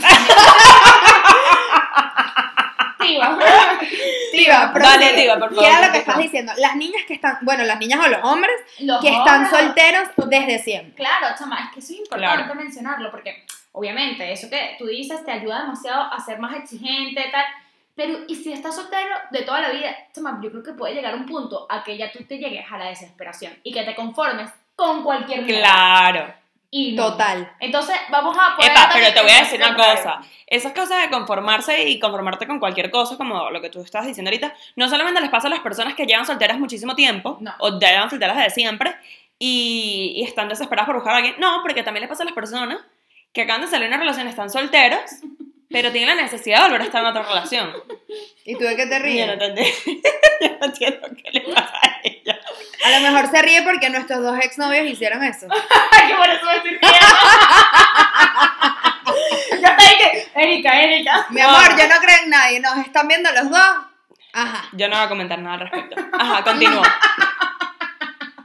[2.98, 3.18] Dale,
[3.78, 4.26] prosigue.
[4.32, 6.52] Diva, por favor, ¿Qué era lo que estás diciendo?
[6.58, 10.08] Las niñas que están, bueno, las niñas o los hombres Los que están hombres- solteros
[10.28, 10.94] desde siempre.
[11.04, 12.54] Claro, chama, es que eso es importante Claro.
[12.56, 17.44] mencionarlo porque obviamente eso que tú dices te ayuda demasiado a ser más exigente tal,
[17.96, 21.14] pero y si estás soltero de toda la vida, chama, yo creo que puede llegar
[21.14, 24.50] un punto a que ya tú te llegues a la desesperación y que te conformes
[24.76, 25.60] con cualquier mierda.
[25.62, 26.34] Claro.
[26.70, 27.12] Y no.
[27.12, 27.50] Total.
[27.60, 30.20] Entonces, vamos a poner Epa, pero te voy a decir una cosa.
[30.46, 34.28] Esas cosas de conformarse y conformarte con cualquier cosa, como lo que tú estabas diciendo
[34.28, 37.54] ahorita, no solamente les pasa a las personas que llevan solteras muchísimo tiempo, No.
[37.60, 38.94] o llevan solteras desde siempre,
[39.38, 41.36] y, y están desesperadas por buscar a alguien.
[41.38, 42.78] No, porque también les pasa a las personas
[43.32, 45.00] que acaban de salir de una relación, están solteros,
[45.76, 47.70] pero tienen la necesidad de volver a estar en otra relación.
[48.46, 49.28] ¿Y tú de qué te Yo no, ríes?
[49.28, 49.62] entendí.
[50.40, 52.40] Yo no entiendo qué le pasa a ella.
[52.82, 55.46] A lo mejor se ríe porque nuestros dos exnovios hicieron eso.
[55.48, 56.88] Por eso me estoy riendo.
[59.98, 61.26] que, Erika, Erika.
[61.28, 62.60] Mi amor, yo no creo en nadie.
[62.60, 63.76] Nos están viendo los dos.
[64.32, 64.70] Ajá.
[64.72, 65.96] Yo no voy a comentar nada al respecto.
[66.18, 66.82] Ajá, continúo.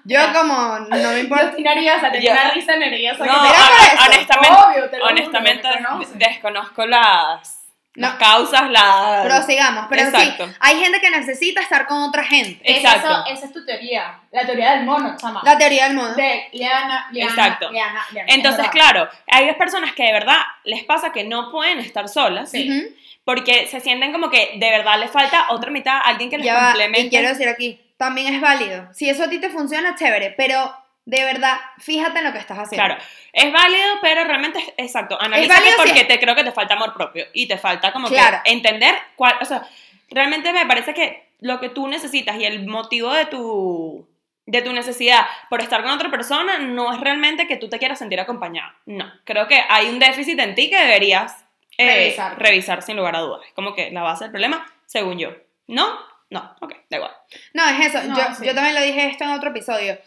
[0.05, 1.45] Yo como no me Yo importa.
[1.45, 3.25] estoy nerviosa, Yo- una risa nerviosa.
[3.25, 4.03] No, que te- eso.
[4.07, 5.67] honestamente, Obvio, te lo honestamente
[6.15, 7.57] desconozco las,
[7.95, 8.19] las No.
[8.19, 9.25] causas, las...
[9.25, 9.85] Prosigamos.
[9.89, 10.47] Pero Exacto.
[10.47, 12.59] sí, hay gente que necesita estar con otra gente.
[12.63, 13.25] Exacto.
[13.29, 14.19] esa es tu teoría.
[14.31, 15.41] La teoría del mono, chama.
[15.43, 16.13] La teoría del mundo.
[16.15, 17.69] de Liana, Liana, Exacto.
[17.71, 18.33] Liana, Liana.
[18.33, 22.49] Entonces, claro, hay dos personas que de verdad les pasa que no pueden estar solas
[22.51, 22.69] Sí.
[22.69, 22.95] Ujú.
[23.25, 26.55] porque se sienten como que de verdad les falta otra mitad, alguien que les Ya
[26.55, 27.07] va, complemente.
[27.07, 28.87] y quiero decir aquí, también es válido.
[28.93, 30.73] Si eso a ti te funciona, chévere, pero
[31.05, 32.83] de verdad, fíjate en lo que estás haciendo.
[32.85, 36.73] Claro, es válido, pero realmente, es- exacto, analízate si porque te creo que te falta
[36.73, 38.39] amor propio y te falta como Claro.
[38.43, 39.61] que entender cuál, o sea,
[40.09, 44.07] realmente me parece que lo que tú necesitas y el motivo de tu
[44.47, 47.99] de tu necesidad por estar con otra persona no es realmente que tú te quieras
[47.99, 48.75] sentir acompañada.
[48.87, 51.45] No, creo que hay un déficit en ti que deberías
[51.77, 52.39] eh, Revisar.
[52.39, 53.41] revisar sin lugar a dudas.
[53.47, 55.29] Es como que la base del problema, según yo.
[55.67, 55.87] ¿No?
[56.31, 57.11] No, ok, da igual.
[57.53, 58.03] No, es eso.
[58.07, 58.45] No, yo, sí.
[58.45, 59.99] yo también lo dije esto en otro episodio.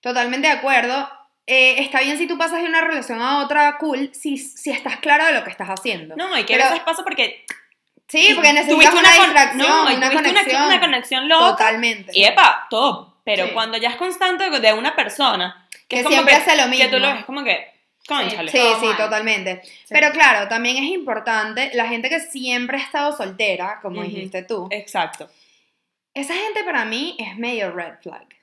[0.00, 1.08] Totalmente de acuerdo.
[1.46, 4.96] Eh, está bien si tú pasas de una relación a otra, cool, si, si estás
[4.98, 6.16] claro de lo que estás haciendo.
[6.16, 7.44] No, y que Pero- a veces pasa porque
[8.08, 10.62] sí, porque necesitas una, con- distracción, no, una tuviste una- conexión.
[10.64, 12.12] una conexión loca Totalmente.
[12.14, 13.18] Y epa, todo.
[13.24, 13.52] Pero Sí.
[13.52, 16.70] cuando ya es constante de una persona que, Que es como siempre que, hace lo
[16.70, 17.14] Que tú lo mismo.
[17.16, 17.72] ves como que,
[18.06, 18.50] conchale.
[18.50, 18.96] Sí, sí, mal.
[18.96, 19.62] totalmente.
[19.88, 24.08] Pero claro, también es importante, la gente que siempre ha estado soltera, como Ujú.
[24.08, 25.28] dijiste tú, Exacto.
[26.14, 28.33] Esa gente para mí es medio red flag.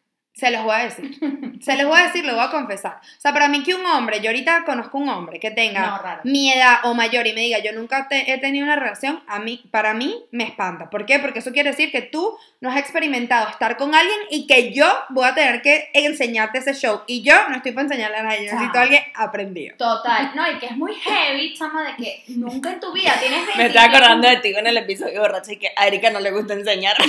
[0.42, 1.20] Se los voy a decir.
[1.62, 2.94] Se los voy a decir, lo voy a confesar.
[2.94, 6.32] O sea, para mí que un hombre, yo ahorita conozco un hombre que tenga No,
[6.32, 9.38] mi edad o mayor y me diga, yo nunca te- he tenido una relación, a
[9.38, 10.90] mí, para mí me espanta.
[10.90, 11.20] ¿Por qué?
[11.20, 14.92] Porque eso quiere decir que tú no has experimentado estar con alguien y que yo
[15.10, 17.02] voy a tener que enseñarte ese show.
[17.06, 19.78] Y yo no estoy para enseñarle a nadie, yo necesito a alguien aprendido.
[19.78, 20.32] Total.
[20.34, 23.58] No, y que es muy heavy, chama, de que nunca en tu vida tienes 20
[23.62, 26.32] Me estaba acordando de ti en el episodio borracho y que a Erika no le
[26.32, 26.96] gusta enseñar.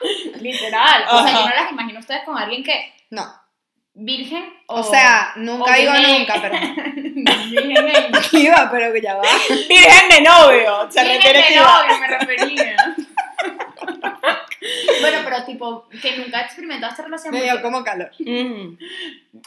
[0.40, 1.04] Literal.
[1.10, 3.24] O sea, yo no las imagino ustedes con alguien que No.
[3.94, 4.80] virgen o...
[4.80, 6.54] O sea, nunca digo nunca, pero...
[6.94, 8.12] virgen en...
[8.40, 9.22] Iba, pero que ya va.
[9.48, 10.90] Virgen de novio.
[10.90, 12.76] Se Virgen refiere de novio, me refería.
[15.00, 17.32] bueno, pero tipo, que nunca he experimentado esta relación.
[17.32, 18.10] Me porque dio como calor.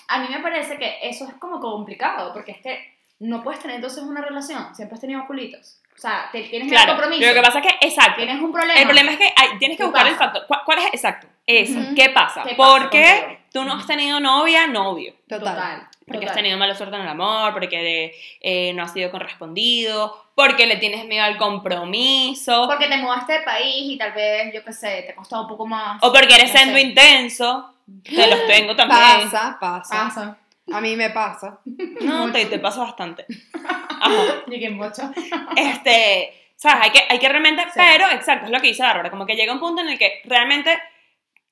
[0.07, 3.75] A mí me parece que eso es como complicado, porque es que no puedes tener
[3.75, 5.80] entonces una relación, siempre has tenido culitos.
[6.01, 6.93] O sea, te, tienes el Claro.
[6.93, 8.15] compromiso, Lo que pasa es que, exacto.
[8.17, 8.73] tienes un problema.
[8.79, 10.23] El problema es que hay- tienes que ¿Qué buscar el pasa?
[10.25, 10.47] factor.
[10.47, 11.27] ¿Cuál, cuál es exacto?
[11.45, 11.77] Eso.
[11.79, 11.93] Ujú.
[11.95, 12.41] ¿Qué pasa?
[12.41, 13.39] ¿Qué pasa Porque contigo?
[13.53, 15.13] tú no has tenido novia, novio.
[15.29, 15.53] Total.
[15.55, 15.87] Total.
[16.07, 16.29] Porque total.
[16.29, 20.77] has tenido mala suerte en el amor, porque eh, no has sido correspondido, porque le
[20.77, 25.03] tienes miedo al compromiso, Porque te mudaste de país y tal vez, yo qué sé,
[25.05, 26.01] te costado un poco más.
[26.01, 26.63] o porque eres No sé.
[26.63, 27.73] siendo intenso.
[28.03, 29.29] Te los tengo también.
[29.29, 30.03] Pasa, pasa.
[30.05, 30.37] Pasa.
[30.71, 31.59] A mí me pasa.
[32.01, 33.25] No, te, te pasa bastante.
[34.01, 34.43] Ajá.
[34.47, 35.11] Llegué mucho.
[35.55, 36.83] Este, ¿sabes?
[36.85, 37.69] Hay que, hay que realmente, Sí.
[37.75, 40.21] pero exacto, es lo que dice Bárbara, como que llega un punto en el que
[40.25, 40.79] realmente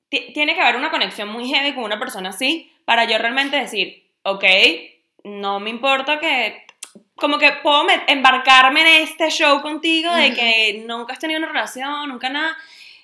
[0.08, 3.56] ti- tiene que haber una conexión muy heavy con una persona así para yo realmente
[3.56, 4.44] decir, ok,
[5.24, 6.64] no me importa que,
[7.14, 11.48] como que puedo me- embarcarme en este show contigo de que nunca has tenido una
[11.48, 12.56] relación, nunca nada.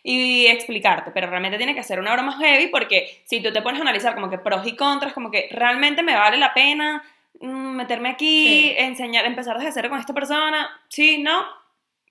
[0.09, 3.81] Y explicarte, pero realmente tiene que ser una broma heavy porque si tú te pones
[3.81, 7.03] a analizar como que pros y contras, como que realmente me vale la pena
[7.41, 8.75] mm, meterme aquí, Sí.
[8.79, 11.45] enseñar, empezar desde cero con esta persona, sí, no,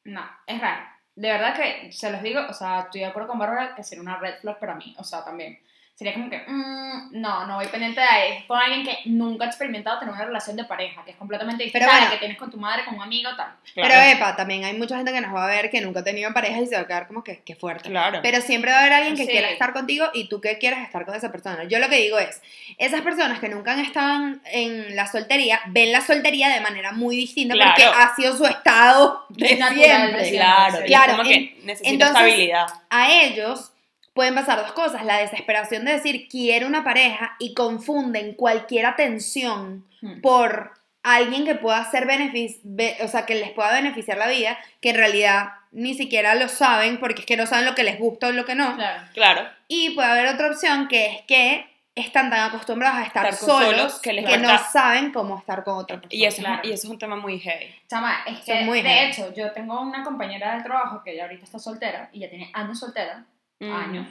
[0.04, 0.84] No, es raro.
[1.16, 4.02] De verdad que se los digo, o sea, estoy de acuerdo con Bárbara que sería
[4.02, 5.58] una red flag para mí, o sea, también.
[5.98, 8.44] Sería como que, mm, no, no voy pendiente de ahí.
[8.48, 11.86] Con alguien que nunca ha experimentado tener una relación de pareja, que es completamente distinta
[11.86, 12.12] Pero a la bueno.
[12.16, 13.48] que tienes con tu madre, con un amigo, tal.
[13.74, 14.12] Pero Claro.
[14.18, 16.60] epa, también hay mucha gente que nos va a ver que nunca ha tenido pareja
[16.60, 17.88] y se va a quedar como que, que fuerte.
[17.90, 18.20] Claro.
[18.22, 19.30] Pero siempre va a haber alguien que Sí.
[19.32, 21.64] quiera estar contigo y tú que quieres estar con esa persona.
[21.64, 22.42] Yo lo que digo es,
[22.78, 26.92] esas personas que nunca han estado en- en la soltería, ven la soltería de manera
[26.92, 27.72] muy distinta Claro.
[27.74, 29.74] porque ha sido su estado de Natural,
[30.12, 30.30] siempre.
[30.32, 32.68] claro, Claro, como que necesito entonces- estabilidad.
[32.90, 33.72] A ellos
[34.16, 39.86] pueden pasar dos cosas, la desesperación de decir quiero una pareja y confunden cualquier atención
[40.02, 40.22] Hmm.
[40.22, 40.72] por
[41.04, 44.90] alguien que pueda ser benefic be- o sea, que les pueda beneficiar la vida, que
[44.92, 48.28] en realidad ni siquiera lo saben porque es que no saben lo que les gusta
[48.28, 48.76] o lo que no.
[48.76, 49.02] Claro.
[49.14, 49.50] Claro.
[49.68, 53.70] Y puede haber otra opción que es que están tan acostumbrados a estar, Estar solos,
[53.76, 56.16] solos que les no cuesta- saben cómo estar con otra persona.
[56.22, 56.62] Y eso, claro.
[56.64, 57.74] es, y eso es un tema muy heavy.
[57.90, 59.12] Chama, es que, muy de heavy.
[59.12, 62.50] hecho, yo tengo una compañera del trabajo que ya ahorita está soltera y ya tiene
[62.54, 63.24] años soltera,
[63.60, 63.72] Mm.
[63.74, 64.08] años.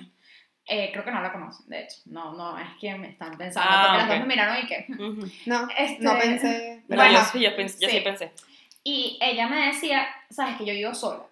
[0.66, 1.96] Eh, creo que no la conocen, de hecho.
[2.06, 3.68] No, no, es que me están pensando.
[3.70, 4.10] Ah, porque las ok.
[4.12, 4.86] dos me miraron y que.
[4.92, 5.30] Ujú.
[5.46, 6.82] No, Este, no pensé.
[6.88, 7.96] Pero Bueno, yo, sí, yo, pensé, yo sí.
[7.98, 8.00] sí.
[8.02, 8.32] pensé.
[8.82, 11.24] Y ella me decía, sabes que yo vivo sola.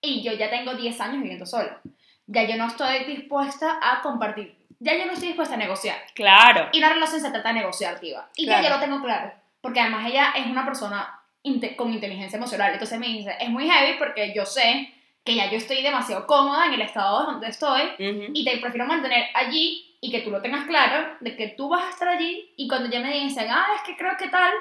[0.00, 1.80] Y yo ya tengo 10 años viviendo sola.
[2.26, 4.56] Ya yo no estoy dispuesta a compartir.
[4.80, 5.96] Ya yo no estoy dispuesta a negociar.
[6.14, 6.68] Claro.
[6.72, 8.26] Y la relación se trata de negociar, tía.
[8.36, 8.62] Y Claro.
[8.62, 9.32] ya yo lo tengo claro.
[9.60, 12.72] Porque además ella es una persona inte- con inteligencia emocional.
[12.72, 14.92] Entonces me dice, es muy heavy porque yo sé
[15.24, 18.30] que ya yo estoy demasiado cómoda en el estado donde estoy Ujú.
[18.34, 21.84] y te prefiero mantener allí y que tú lo tengas claro de que tú vas
[21.84, 24.52] a estar allí y cuando ya me dicen, ah, es que creo que tal,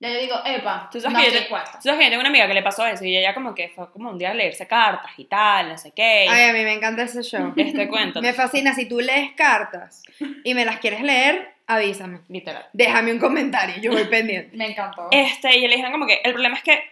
[0.00, 1.72] ya yo digo, epa, Tú sabes no que estoy dispuesta.
[1.74, 3.68] Tú sabes que yo tengo una amiga que le pasó eso y ella como que
[3.68, 6.26] fue como un día a leerse cartas y tal, no sé qué.
[6.28, 7.52] Ay, a mí me encanta ese show.
[7.56, 8.20] Este cuento.
[8.20, 10.02] Me fascina, si tú lees cartas
[10.42, 12.22] y me las quieres leer, avísame.
[12.28, 12.66] Literal.
[12.72, 14.56] Déjame un comentario, yo voy pendiente.
[14.56, 15.06] Me encantó.
[15.12, 16.91] Este, y le dijeron como que el problema es que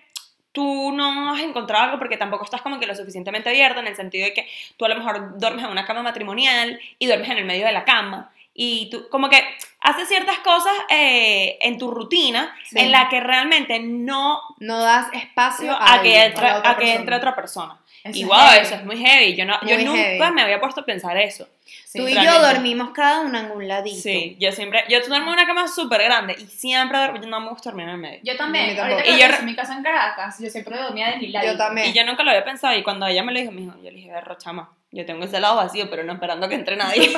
[0.53, 3.97] tú no has encontrado algo porque tampoco estás como que lo suficientemente abierta en el
[3.97, 7.39] sentido de que tú a lo mejor duermes en una cama matrimonial y duermes en
[7.39, 9.43] el medio de la cama y tú como que
[9.81, 12.79] haces ciertas cosas eh, en tu rutina Sí.
[12.81, 17.15] en la que realmente no No das espacio a, a que, entre, a que entre
[17.17, 17.77] otra persona.
[18.03, 18.67] Eso y es wow, heavy.
[18.67, 19.37] eso es muy heavy.
[19.37, 20.35] Yo, no, yo nunca heavy.
[20.35, 21.49] me había puesto a pensar eso.
[21.65, 21.99] Sí.
[21.99, 22.41] Tú y realmente.
[22.41, 24.01] yo dormimos cada uno en un ladito.
[24.01, 27.41] Sí, yo siempre, yo duermo en una cama súper grande y siempre duermo, yo no
[27.41, 28.21] me gusta dormir en el medio.
[28.23, 28.77] Yo también.
[28.77, 28.95] tampoco.
[28.95, 31.47] Ahorita que Y yo en mi casa en Caracas, yo siempre dormía de mi lado.
[31.47, 31.89] Yo también.
[31.89, 33.91] Y yo nunca lo había pensado y cuando ella me lo dijo, me dijo, yo
[33.91, 37.11] le dije, berro, chama, yo tengo ese lado vacío, pero no esperando que entre nadie.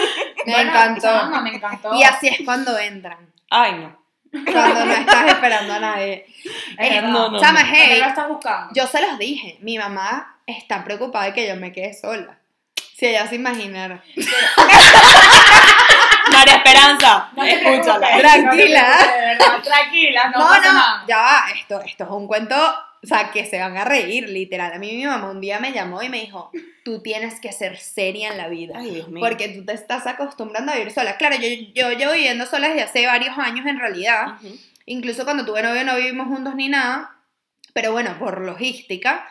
[0.46, 1.42] Me encantó.
[1.42, 1.94] Me encantó.
[1.94, 3.18] Y así es cuando entran.
[3.50, 3.99] Ay, no.
[4.32, 6.26] Cuando no estás esperando a nadie.
[6.78, 7.08] Es verdad.
[7.10, 7.68] no, no, Chama, no.
[7.68, 8.72] ¿Por qué hey, lo estás buscando?
[8.74, 9.58] yo se los dije.
[9.60, 12.38] Mi mamá está preocupada de que yo me quede sola.
[12.96, 14.02] Si ella se imaginara.
[16.32, 18.06] María Esperanza, No te escúchala.
[18.08, 18.82] preocupes, Tranquila.
[18.82, 21.04] no te preocupes, de verdad, tranquila, no, No, pasa no, nada.
[21.08, 21.44] ya va.
[21.58, 22.56] Esto, esto es un cuento,
[23.02, 24.72] o sea, que se van a reír, literal.
[24.72, 26.50] A mí mi mamá un día me llamó y me dijo,
[26.84, 28.74] tú tienes que ser seria en la vida.
[28.76, 29.24] Ay, Dios mío.
[29.26, 31.16] Porque tú te estás acostumbrando a vivir sola.
[31.16, 34.36] Claro, yo, yo llevo viviendo sola desde hace varios años en realidad.
[34.84, 37.16] Incluso cuando tuve novio no vivimos juntos ni nada.
[37.72, 39.26] Pero bueno, por logística.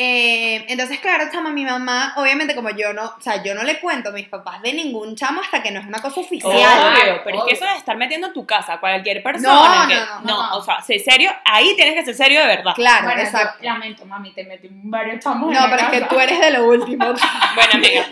[0.00, 3.80] Eh, entonces, claro, chama, mi mamá, obviamente como yo no, o sea, yo no le
[3.80, 6.52] cuento a mis papás de ningún chamo hasta que no es una cosa oficial.
[6.52, 9.82] Obvio, pero es que eso de estar metiendo en tu casa a cualquier persona.
[9.82, 10.56] No, que- no, no, no.
[10.56, 12.74] o sea, ser serio, ahí tienes que ser serio de verdad.
[12.76, 13.58] Claro, bueno, exacto.
[13.60, 16.08] yo lamento, mami, te metí varios chamos en No, la pero es que casa.
[16.14, 17.04] tú eres de lo último.
[17.56, 18.06] Bueno, amiga,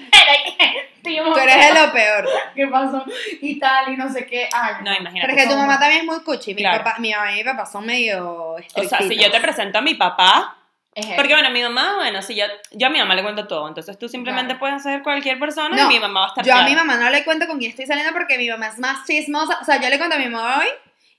[1.03, 2.29] Tú eres de lo peor.
[2.57, 3.05] ¿Qué pasó?
[3.41, 4.49] Y tal, y no sé qué.
[4.53, 5.21] Ay, no, imagínate.
[5.29, 6.53] Pero es que tu mamá también es muy cuchi.
[6.55, 6.83] Mi, Claro.
[6.83, 9.25] papá, mi mamá y mi papá son medio O sea, si estrictitos.
[9.27, 10.57] yo te presento a mi papá,
[10.97, 13.69] Es porque bueno, mi mamá, bueno, si yo, yo a mi mamá le cuento todo,
[13.69, 14.61] entonces tú simplemente Claro.
[14.61, 16.69] puedes ser cualquier persona No, y mi mamá va a estar Yo a clara.
[16.71, 19.59] mi mamá no le cuento con quién estoy saliendo porque mi mamá es más chismosa.
[19.61, 20.67] O sea, yo le cuento a mi mamá hoy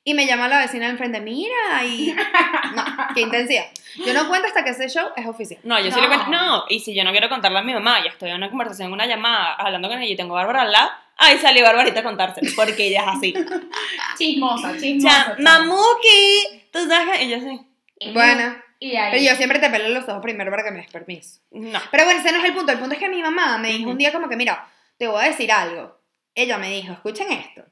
[0.04, 2.12] y me llama la vecina del frente, mira, y...
[2.76, 3.66] No, qué intensidad.
[4.04, 5.60] Yo no cuento hasta que ese show es oficial.
[5.64, 6.02] No, yo sí No.
[6.02, 6.26] le cuento.
[6.32, 8.88] No, y si yo no quiero contarle a mi mamá, ya estoy en una conversación,
[8.88, 12.00] en una llamada, hablando con ella y tengo a Bárbara al lado, ahí salió Barbarita
[12.00, 13.34] a contárselo, porque ella es así.
[14.18, 15.26] Chismosa, O chismosa.
[15.26, 18.12] sea, mamuki, tú sabes, que- y yo sí.
[18.14, 19.12] Bueno, Y ahí.
[19.12, 21.40] pero yo siempre te pelo los ojos primero para que me des permiso.
[21.52, 21.80] No.
[21.92, 22.72] Pero bueno, ese no es el punto.
[22.72, 25.24] El punto es que mi mamá me dijo un día como que, mira, te voy
[25.24, 25.98] a decir algo.
[26.36, 27.64] Ella me dijo, escuchen esto.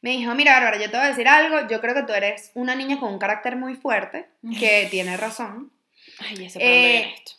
[0.00, 2.50] me dijo, mira, Bárbara, yo te voy a decir algo, yo creo que tú eres
[2.54, 4.26] una niña con un carácter muy fuerte,
[4.58, 5.72] que tiene razón.
[6.20, 7.32] Ay, dónde Eh, esto.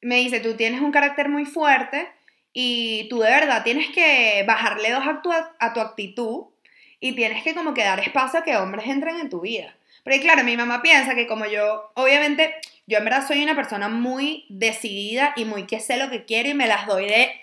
[0.00, 2.08] Me dice, tú tienes un carácter muy fuerte
[2.52, 6.46] y tú de verdad tienes que bajarle dos a tu, a tu actitud
[7.00, 9.76] y tienes que como que dar espacio a que hombres entren en tu vida.
[10.04, 12.54] Porque claro, mi mamá piensa que como yo, obviamente,
[12.86, 16.50] yo en verdad soy una persona muy decidida y muy que sé lo que quiero
[16.50, 17.40] y me las doy de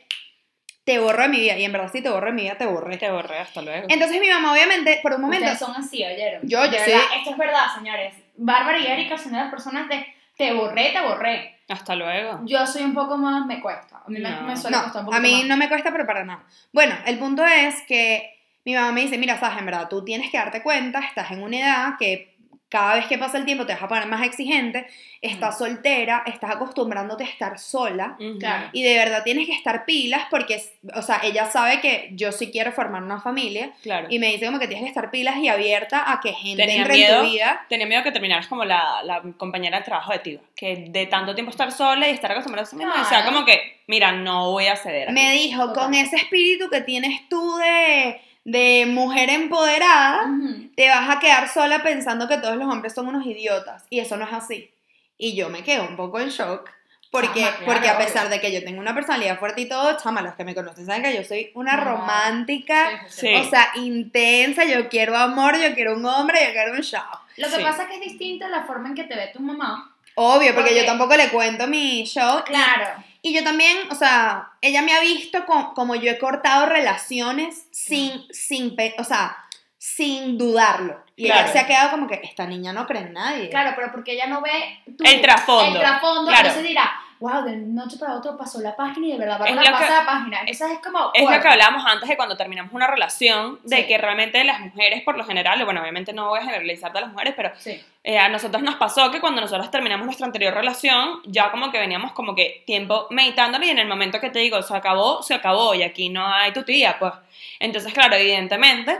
[0.83, 1.57] te borro de mi vida.
[1.57, 2.97] Y en verdad si te borro de mi vida, te borré.
[2.97, 3.87] Te borré hasta luego.
[3.89, 5.45] Entonces mi mamá obviamente, por un momento...
[5.45, 6.41] Ustedes son así, ¿oyeron?
[6.47, 6.91] Yo- yo sí.
[7.17, 8.13] Esto es verdad, señores.
[8.37, 10.05] Bárbara y Erika son de las personas de
[10.37, 11.59] te borré, te borré.
[11.69, 12.41] Hasta luego.
[12.45, 14.01] Yo soy un poco más, me cuesta.
[14.05, 14.41] A mí me, No.
[14.41, 15.45] me suele costar un poco a mí más.
[15.45, 16.43] no me cuesta, pero para nada.
[16.73, 20.31] Bueno, el punto es que mi mamá me dice, mira, sabes, en verdad, tú tienes
[20.31, 22.35] que darte cuenta, estás en una edad que
[22.71, 24.87] cada vez que pasa el tiempo te vas a poner más exigente,
[25.21, 28.15] estás soltera, estás acostumbrándote a estar sola.
[28.39, 28.69] Claro.
[28.71, 30.63] Y de verdad tienes que estar pilas porque,
[30.95, 34.07] o sea, ella sabe que yo sí quiero formar una familia Claro.
[34.09, 36.77] y me dice como que tienes que estar pilas y abierta a que gente Tenía
[36.83, 37.21] entre en miedo.
[37.23, 37.65] tu vida.
[37.67, 41.35] Tenía miedo que terminaras como la, la compañera de trabajo de Tiva, que de tanto
[41.35, 44.49] tiempo estar sola y estar acostumbrada a eso mismo, o sea, como que, mira, no
[44.51, 45.11] voy a ceder.
[45.11, 50.69] Me dijo, con ese espíritu que tienes tú de, de mujer empoderada, Ujú.
[50.75, 53.83] te vas a quedar sola pensando que todos los hombres son unos idiotas.
[53.89, 54.71] Y eso no es así.
[55.17, 56.69] Y yo me quedo un poco en shock.
[57.11, 58.05] Porque, Chama, claro, porque a obvio.
[58.05, 60.85] pesar de que yo tengo una personalidad fuerte y todo, chama, los que me conocen
[60.85, 61.83] saben que yo soy una No.
[61.83, 66.71] romántica, Sí, sí, o sea, intensa, yo quiero amor, yo quiero un hombre, yo quiero
[66.71, 67.01] un show.
[67.35, 67.61] Lo que Sí.
[67.63, 69.93] pasa es que es distinta la forma en que te ve tu mamá.
[70.15, 72.39] Obvio, porque yo Porque- tampoco le cuento mi show.
[72.39, 73.03] y- Claro.
[73.23, 77.67] Y yo también, o sea, ella me ha visto co- como yo he cortado relaciones
[77.71, 79.37] sin, sin, pe- o sea,
[79.77, 81.03] sin dudarlo.
[81.15, 81.41] Y Claro.
[81.43, 83.49] ella se ha quedado como que esta niña no cree en nadie.
[83.49, 85.75] Claro, pero porque ella no ve tu- El trasfondo.
[85.75, 86.47] El trasfondo, Claro.
[86.47, 89.71] entonces dirá, wow, de noche para otro pasó la página y de verdad lo que-
[89.71, 90.39] pasa la página.
[90.39, 91.11] Entonces es como.
[91.13, 93.87] Es lo que hablábamos antes de cuando terminamos una relación, de Sí.
[93.87, 97.11] que realmente las mujeres, por lo general, bueno, obviamente no voy a generalizar de las
[97.11, 97.81] mujeres, pero Sí.
[98.03, 101.79] eh, a nosotros nos pasó que cuando nosotros terminamos nuestra anterior relación, ya como que
[101.79, 105.35] veníamos como que tiempo meditándolo y en el momento que te digo, se acabó, se
[105.35, 107.13] acabó y aquí no hay tu tía, pues.
[107.59, 108.99] Entonces, claro, evidentemente,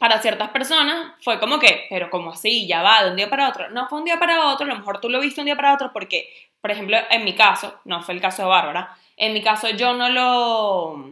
[0.00, 3.48] para ciertas personas fue como que, pero como así, ya va, de un día para
[3.50, 3.68] otro.
[3.70, 5.74] No fue un día para otro, a lo mejor tú lo viste un día para
[5.74, 9.42] otro porque, por ejemplo, en mi caso, no fue el caso de Bárbara, en mi
[9.42, 11.10] caso yo no lo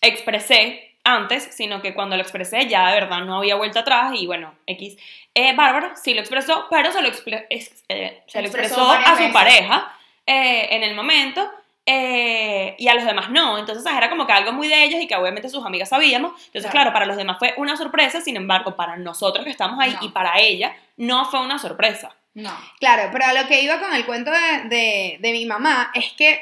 [0.00, 4.26] expresé antes, sino que cuando lo expresé ya de verdad no había vuelta atrás y
[4.26, 4.96] bueno, X.
[5.34, 9.18] Eh, Bárbara sí lo expresó, pero se lo, expre- eh, se lo Expresó a su
[9.18, 9.32] veces.
[9.32, 9.92] pareja
[10.26, 11.46] eh, en el momento
[11.84, 13.58] eh, y a los demás no.
[13.58, 16.32] Entonces era como que algo muy de ellos y que obviamente sus amigas sabíamos.
[16.46, 16.72] Entonces, Claro.
[16.72, 20.06] claro, para los demás fue una sorpresa, sin embargo, para nosotros que estamos ahí No.
[20.06, 22.14] y para ella no fue una sorpresa.
[22.34, 22.50] No.
[22.80, 26.40] Claro, pero a lo que iba con el cuento de, de- mi mamá es que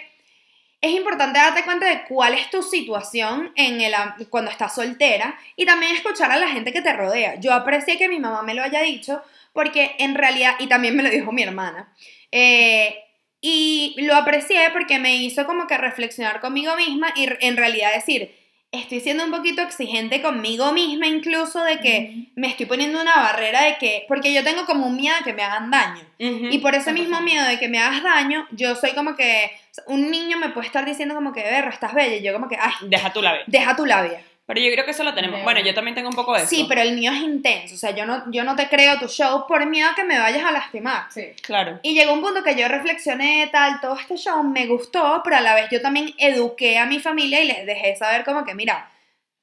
[0.81, 3.95] es importante darte cuenta de cuál es tu situación en el,
[4.31, 7.37] cuando estás soltera y también escuchar a la gente que te rodea.
[7.41, 11.03] Yo aprecié que mi mamá me lo haya dicho porque en realidad, y también me
[11.05, 11.95] lo dijo mi hermana,
[12.33, 12.99] eh,
[13.41, 18.35] y lo aprecié porque me hizo como que reflexionar conmigo misma y en realidad decir,
[18.73, 23.63] estoy siendo un poquito exigente conmigo misma incluso de que me estoy poniendo una barrera
[23.65, 26.03] de que, porque yo tengo como un miedo de que me hagan daño.
[26.19, 27.23] Y por ese mismo 100%.
[27.23, 29.51] miedo de que me hagas daño, yo soy como que,
[29.87, 32.57] un niño me puede estar diciendo como que, berro, estás bella, y yo como que,
[32.59, 33.43] ay, Deja tu labio.
[33.47, 34.23] deja tu labia.
[34.45, 35.43] Pero yo creo que eso lo tenemos.
[35.45, 36.49] Bueno, yo también tengo un poco de eso.
[36.49, 39.07] Sí, pero el mío es intenso, o sea, yo no, yo no te creo tu
[39.07, 41.05] show por miedo a que me vayas a lastimar.
[41.11, 41.29] Sí.
[41.43, 41.79] Claro.
[41.83, 45.41] Y llegó un punto que yo reflexioné tal, todo este show me gustó, pero a
[45.41, 48.91] la vez yo también eduqué a mi familia y les dejé saber como que, mira,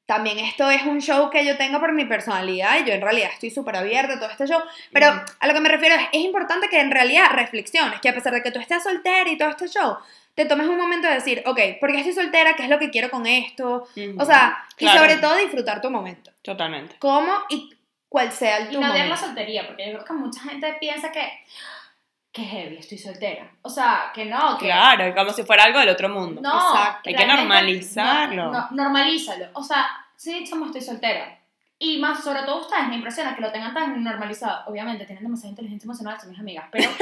[0.05, 3.29] también esto es un show que yo tengo por mi personalidad y yo en realidad
[3.31, 4.59] estoy súper abierta a todo este show,
[4.91, 5.19] pero Ujú.
[5.39, 8.33] a lo que me refiero es, es importante que en realidad reflexiones, que a pesar
[8.33, 9.97] de que tú estés soltera y todo este show,
[10.35, 12.55] te tomes un momento de decir, ok, ¿por qué estoy soltera?
[12.55, 13.87] ¿Qué es lo que quiero con esto?
[13.95, 14.15] Ujú.
[14.21, 14.97] O sea, Claro.
[14.97, 16.31] y sobre todo disfrutar tu momento.
[16.41, 16.95] Totalmente.
[16.99, 17.69] ¿Cómo y
[18.07, 19.25] cuál sea el Y tu no odiar la momento?
[19.25, 21.27] soltería, porque yo creo que mucha gente piensa que.
[22.31, 23.49] Que heavy, estoy soltera.
[23.63, 24.65] O sea, que no, que.
[24.67, 26.39] Claro, como si fuera algo del otro mundo.
[26.41, 27.09] No, Exacto.
[27.09, 28.45] Hay que normalizarlo.
[28.45, 29.47] no- no- normalízalo.
[29.53, 31.37] O sea, sí, chamo, estoy soltera.
[31.79, 34.63] Y más, sobre todo ustedes, me impresiona que lo tengan tan normalizado.
[34.67, 36.89] Obviamente, tienen demasiada inteligencia emocional, son mis amigas, pero,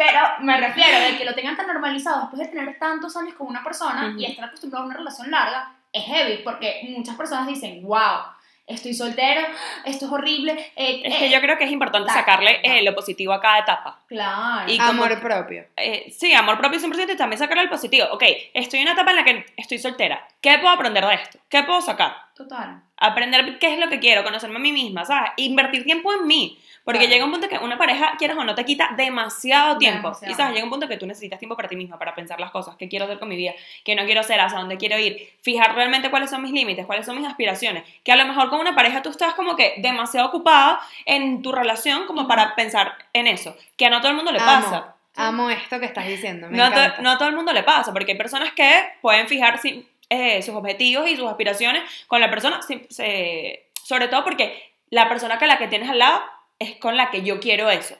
[0.00, 3.48] pero me refiero de que lo tengan tan normalizado después de tener tantos años con
[3.48, 4.18] una persona Ujú.
[4.18, 8.20] y estar acostumbrado a una relación larga, es heavy, porque muchas personas dicen, wow,
[8.66, 9.42] estoy soltero,
[9.84, 10.52] esto es horrible.
[10.76, 12.20] eh, Es eh, que yo creo que es importante Claro.
[12.20, 13.98] sacarle eh, lo positivo a cada etapa.
[14.06, 14.70] Claro.
[14.72, 15.66] Y como- Amor propio.
[15.76, 18.06] Eh, sí, amor propio 100% y también sacarle el positivo.
[18.12, 18.22] Ok,
[18.54, 20.26] estoy en una etapa en la que estoy soltera.
[20.40, 21.38] ¿Qué puedo aprender de esto?
[21.48, 22.14] ¿Qué puedo sacar?
[22.42, 22.80] Total.
[22.96, 25.32] Aprender qué es lo que quiero, conocerme a mí misma, ¿sabes?
[25.36, 26.58] Invertir tiempo en mí.
[26.84, 27.12] Porque Claro.
[27.12, 30.08] llega un punto que una pareja, quieras o no, te quita demasiado tiempo.
[30.08, 30.32] Demasiado.
[30.32, 32.50] Y sabes, llega un punto que tú necesitas tiempo para ti misma, para pensar las
[32.50, 33.52] cosas, qué quiero hacer con mi vida,
[33.84, 37.04] qué no quiero hacer, hacia dónde quiero ir, fijar realmente cuáles son mis límites, cuáles
[37.04, 37.84] son mis aspiraciones.
[38.02, 41.52] Que a lo mejor con una pareja tú estás como que demasiado ocupada en tu
[41.52, 43.54] relación como para pensar en eso.
[43.76, 44.94] Que a no todo el mundo le pasa.
[45.16, 46.48] Amo, esto que estás diciendo.
[46.48, 49.28] Me No to- no a todo el mundo le pasa, porque hay personas que pueden
[49.28, 49.58] fijar
[50.10, 55.46] eh, sus objetivos y sus aspiraciones con la persona, sobre todo porque la persona que
[55.46, 56.20] la que tienes al lado
[56.58, 57.96] es con la que yo quiero eso.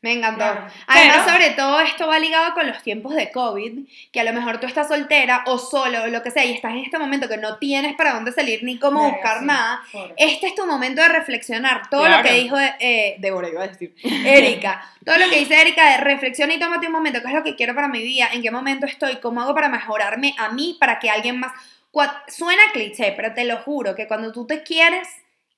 [0.00, 0.38] Me encantó.
[0.44, 0.66] Claro.
[0.86, 3.80] Además, Pero- sobre todo esto va ligado con los tiempos de COVID,
[4.12, 6.70] que a lo mejor tú estás soltera o solo o lo que sea y estás
[6.72, 9.44] en este momento que no tienes para dónde salir ni cómo Verga, buscar sí.
[9.46, 9.80] nada.
[10.16, 11.90] Este es tu momento de reflexionar.
[11.90, 12.22] Todo lo Claro.
[12.28, 14.88] que dijo eh, Débora, iba a decir, Erika.
[15.04, 17.20] Todo lo que dice Erika de reflexiona y tómate un momento.
[17.20, 18.28] ¿Qué es lo que quiero para mi vida?
[18.32, 19.16] ¿En qué momento estoy?
[19.16, 20.76] ¿Cómo hago para mejorarme a mí?
[20.78, 21.50] Para que alguien más...
[22.28, 25.08] Suena cliché, pero te lo juro que cuando tú te quieres,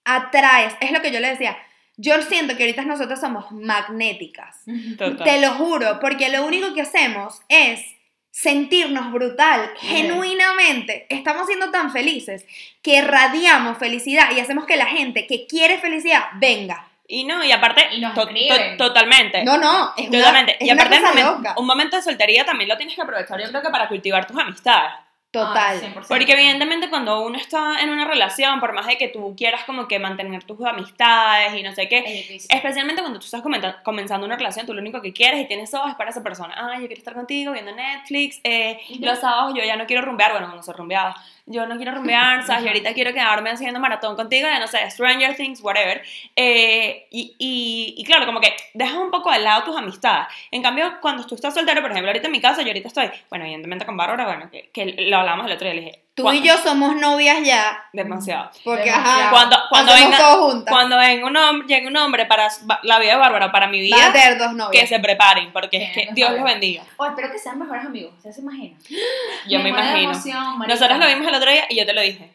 [0.04, 0.74] atraes.
[0.80, 1.58] Es lo que yo le decía.
[2.02, 4.56] Yo siento que ahorita nosotros somos magnéticas.
[4.96, 5.24] Total.
[5.24, 7.82] Te lo juro, porque lo único que hacemos es
[8.30, 11.06] sentirnos brutal, genuinamente.
[11.08, 12.46] Estamos siendo tan felices
[12.82, 16.86] que irradiamos felicidad y hacemos que la gente que quiere felicidad venga.
[17.06, 19.42] Y no, y aparte, Y to- to- totalmente.
[19.44, 20.56] No, no, es una, Totalmente.
[20.60, 21.54] es y una aparte, un cosa momento, loca.
[21.58, 24.38] un momento de soltería también lo tienes que aprovechar, yo creo que para cultivar tus
[24.38, 24.92] amistades.
[25.30, 25.76] Total.
[25.76, 26.08] Ah, 100%.
[26.08, 29.86] Porque evidentemente cuando uno está en una relación, por más de que tú quieras como
[29.86, 31.98] que mantener tus amistades y no sé qué,
[32.34, 33.42] Es especialmente cuando tú estás
[33.84, 36.54] comenzando una relación, tú lo único que quieres y tienes ojos es para esa persona.
[36.56, 40.32] Ah, yo quiero estar contigo viendo Netflix, eh, los sábados yo ya no quiero rumbear,
[40.32, 41.14] bueno, no soy rumbeada,
[41.46, 42.64] yo no quiero rumbear, ¿sabes?
[42.64, 46.02] Y ahorita quiero quedarme haciendo maratón contigo de, no sé, Stranger Things, whatever.
[46.34, 50.26] Eh, y, y, y claro, como que dejas un poco de lado tus amistades.
[50.50, 53.10] En cambio, cuando tú estás soltero, por ejemplo, ahorita en mi caso, yo ahorita estoy,
[53.28, 56.24] bueno, evidentemente con Bárbara, bueno, que, que lo hablamos el otro día, le dije, Tú
[56.24, 58.50] "Cu- y yo somos novias ya, Demasiado.
[58.64, 59.20] porque Demasiado.
[59.20, 60.72] ajá, Cuando, cuando, venga, todo juntas.
[60.74, 62.48] cuando venga un hombre, llegue un hombre para
[62.82, 64.88] la vida de Bárbara, para mi Van a vida, tener dos que novias.
[64.88, 66.82] se preparen, porque es que no Dios los bendiga.
[66.96, 68.12] Oh, espero que sean mejores amigos.
[68.16, 68.78] ¿Ustedes se imaginan?
[69.48, 70.10] Yo me, de imagino.
[70.10, 70.58] emoción.
[70.66, 72.30] Nosotros lo vimos el otro día y yo te lo dije.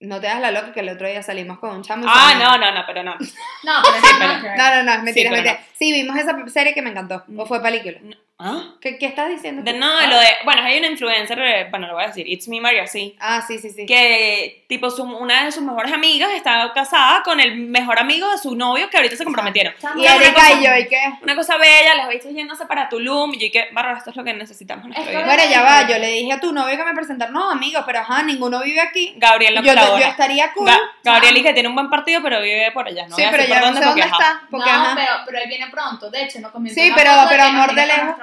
[0.00, 2.06] No te das la loca que el otro día salimos con un chamo.
[2.08, 3.12] Ah, se- no, no, no, pero no.
[3.16, 5.60] No, pero Sí, pero- no, No, no, no, es mentira, Sí, mentira.
[5.78, 7.22] Sí, vimos esa serie que me encantó.
[7.36, 7.98] ¿O fue película?
[8.42, 8.74] ¿Ah?
[8.80, 9.62] ¿Qué, qué estás diciendo?
[9.62, 10.26] De, no, lo de.
[10.44, 13.14] Bueno, hay una influencer, eh, bueno, lo voy a decir, It's Me Maria, sí.
[13.20, 13.84] Ah, sí, sí, sí.
[13.84, 18.38] Que, tipo, su- una de sus mejores amigas está casada con el mejor amigo de
[18.38, 19.74] su novio que ahorita se comprometieron.
[19.96, 21.02] Y Una Erika cosa- y yo, ¿y qué?
[21.22, 23.34] Una cosa bella, les visto yéndose para Tulum.
[23.34, 25.34] Y yo, y que, Bárbara, esto es lo que necesitamos en nuestra Esto vida.
[25.34, 27.98] Bueno, ya va, yo le dije a tu novio que me presentara, no, amigos, pero
[27.98, 29.12] ajá, ninguno vive aquí.
[29.16, 30.08] Gabriel la yo, yo colabora.
[30.08, 30.68] estaría cool.
[30.68, 33.08] Ga- Gabriel y que tiene un buen partido, pero vive por allá.
[33.08, 34.42] No sí, pero yo por no sé dónde está.
[34.50, 34.94] Porque, no, ajá.
[34.94, 36.10] pero, pero él viene pronto.
[36.10, 38.14] De hecho, no comienza Sí, pero- pero amor de lejos.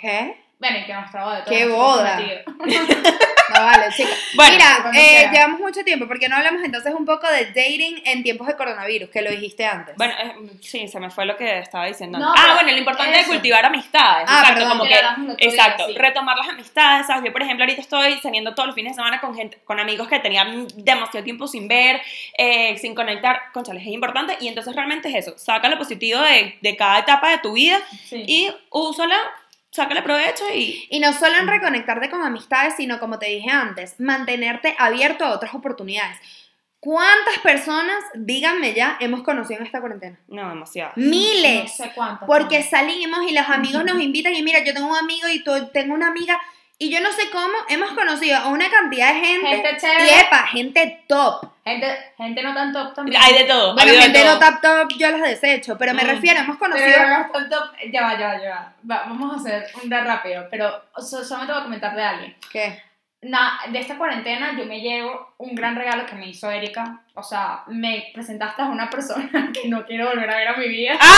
[0.00, 0.40] ¿Qué?
[0.60, 1.40] Bueno, y que nuestra boda.
[1.40, 2.20] de ¿Qué todos boda?
[3.52, 4.16] No vale, chicas.
[4.36, 8.22] Bueno, Mira, eh, llevamos mucho tiempo, porque no hablamos entonces un poco de dating en
[8.22, 9.96] tiempos de coronavirus, que lo dijiste antes.
[9.96, 12.18] Bueno, eh, sí, se me fue lo que estaba diciendo.
[12.18, 14.26] No, ah, bueno, lo importante es cultivar amistades.
[14.28, 15.94] Ah, exacto, perdón, como que que, día, exacto, sí.
[15.96, 17.06] retomar las amistades.
[17.06, 17.24] ¿sabes?
[17.24, 20.06] Yo, por ejemplo, ahorita estoy saliendo todos los fines de semana con gente, con amigos
[20.08, 22.00] que tenían demasiado tiempo sin ver,
[22.38, 23.40] eh, sin conectar.
[23.52, 24.36] Conchales, es importante.
[24.40, 25.36] Y entonces realmente es eso.
[25.38, 28.22] Saca lo positivo de, de cada etapa de tu vida Sí.
[28.28, 29.16] y úsala,
[29.70, 30.86] sácale provecho y.
[30.90, 35.30] Y no solo en reconectarte con amistades, sino como te dije antes, mantenerte abierto a
[35.32, 36.16] otras oportunidades.
[36.80, 40.18] ¿Cuántas personas, díganme ya, hemos conocido en esta cuarentena?
[40.28, 40.92] No, demasiado.
[40.96, 41.62] Miles.
[41.78, 42.26] No sé cuántas.
[42.26, 45.68] Porque salimos y los amigos nos invitan y mira, yo tengo un amigo y tú-
[45.74, 46.40] tengo una amiga
[46.80, 49.46] y yo no sé cómo hemos conocido a una cantidad de gente.
[49.48, 50.20] Gente y chévere.
[50.22, 51.46] epa, gente top.
[51.64, 53.20] Gente, gente no tan top también.
[53.22, 53.74] Hay de todo.
[53.74, 54.34] Bueno, de gente todo.
[54.34, 56.06] no top top yo las desecho, pero me Mm.
[56.06, 56.88] refiero, hemos conocido...
[56.92, 57.64] Pero no tan top.
[57.92, 58.72] Ya va, ya va, ya va.
[58.90, 60.46] Va, Vamos a hacer un de rápido.
[60.50, 62.36] Pero so- solamente voy a comentar de alguien.
[62.50, 62.82] ¿Qué?
[63.22, 67.00] Na- de esta cuarentena yo me llevo un gran regalo que me hizo Erika.
[67.14, 70.68] O sea, me presentaste a una persona que no quiero volver a ver a mi
[70.68, 70.98] vida.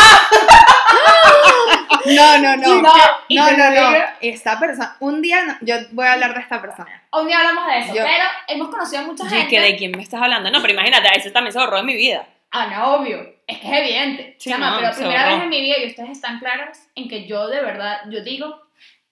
[2.04, 2.82] No, no, no.
[2.82, 2.92] No,
[3.30, 3.96] No, no, no.
[4.20, 7.00] Esta persona, un día, no- yo voy a hablar de esta persona.
[7.12, 7.94] Un día hablamos de eso.
[7.94, 9.46] Yo- Pero hemos conocido a mucha Y gente.
[9.48, 10.50] que de quién me estás hablando.
[10.50, 12.26] No, pero imagínate, a ese también se borró de mi vida.
[12.50, 13.20] Ah, no, obvio.
[13.46, 14.34] Es que es evidente.
[14.38, 15.34] Sí, Chama, no, pero primera borró.
[15.36, 18.60] vez en mi vida y ustedes están claros en que yo de verdad, yo digo,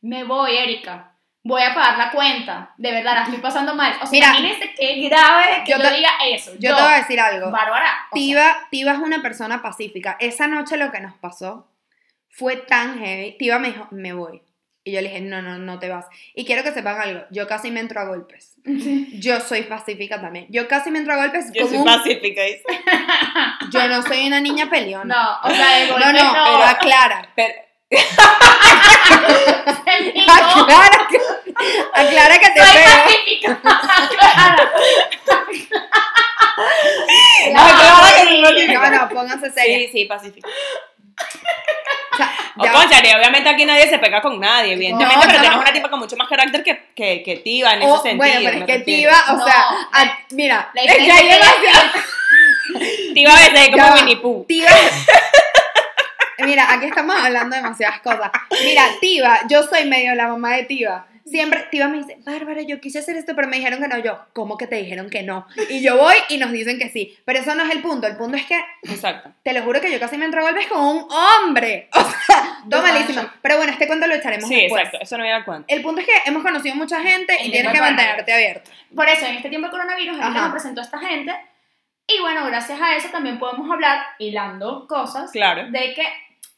[0.03, 1.10] me voy, Erika.
[1.43, 2.75] Voy a pagar la cuenta.
[2.77, 3.93] De verdad, la estoy pasando mal.
[4.03, 6.53] O sea, Mira, imagínense qué grave es que yo yo, te- diga eso.
[6.59, 7.51] Yo te voy a decir algo.
[7.51, 7.87] Bárbara.
[7.87, 10.17] sea, Tiva, Tiva es una persona pacífica.
[10.21, 11.67] Esa noche lo que nos pasó
[12.29, 13.37] fue tan heavy.
[13.39, 14.43] Tiva me dijo, me voy.
[14.83, 16.07] Y yo le dije, no, no, no te vas.
[16.35, 18.55] Y quiero que sepan algo, yo casi me entro a golpes.
[18.65, 20.47] Yo soy pacífica también.
[20.49, 22.63] Yo casi me entro a golpes Yo como soy un- pacífica, dice.
[23.71, 25.15] Yo no soy una niña peleona.
[25.45, 26.45] No, o sea, de no, golpe no, no.
[26.45, 27.29] pero aclara.
[27.37, 27.55] Pero,
[30.29, 31.20] Aclara que,
[31.93, 33.61] aclara que te soy pacífica.
[34.11, 34.71] Clara.
[37.53, 38.81] No, que Pacífico.
[38.81, 39.83] No, no, pónganse serios.
[39.83, 40.49] Sí, sí, Pacífico.
[40.49, 45.33] O sea, O ya- conchale, obviamente aquí nadie se pega con nadie, evidentemente, No, pero
[45.35, 45.63] no, tienes no.
[45.63, 48.13] una tipa con mucho más carácter que, que, que Tiva en ese sentido.
[48.13, 48.79] Oh, bueno, pero es que.
[48.81, 51.91] Tiva, o sea, a- mira, la es que hay demasiado.
[53.15, 53.95] Tiva a veces como.
[53.95, 54.45] Winnie Pooh.
[54.47, 54.71] Tiva.
[56.39, 58.31] Mira, aquí estamos hablando de demasiadas cosas.
[58.63, 61.07] Mira, Tiva, yo soy medio la mamá de Tiva.
[61.27, 63.99] Siempre, Tiva me dice, Bárbara, yo quise hacer esto, pero me dijeron que no.
[63.99, 65.47] Yo, ¿cómo que te dijeron que no?
[65.69, 67.17] Y yo voy y nos dicen que sí.
[67.25, 68.07] Pero eso no es el punto.
[68.07, 69.33] El punto es que, Exacto.
[69.43, 71.89] te lo juro que yo casi me entro a golpes con un hombre.
[72.31, 73.23] O sea, todo malísimo.
[73.43, 74.83] Pero bueno, este cuento lo echaremos Sí, después.
[74.83, 75.73] exacto, eso no me da cuenta.
[75.73, 78.71] El punto es que hemos conocido mucha gente y En tienes que mantenerte abierto.
[78.95, 80.41] Por eso, en este tiempo de coronavirus, ahorita Ajá.
[80.43, 81.33] nos presentó esta gente.
[82.07, 85.71] Y bueno, gracias a eso también podemos hablar, hilando cosas, Claro.
[85.71, 86.05] de que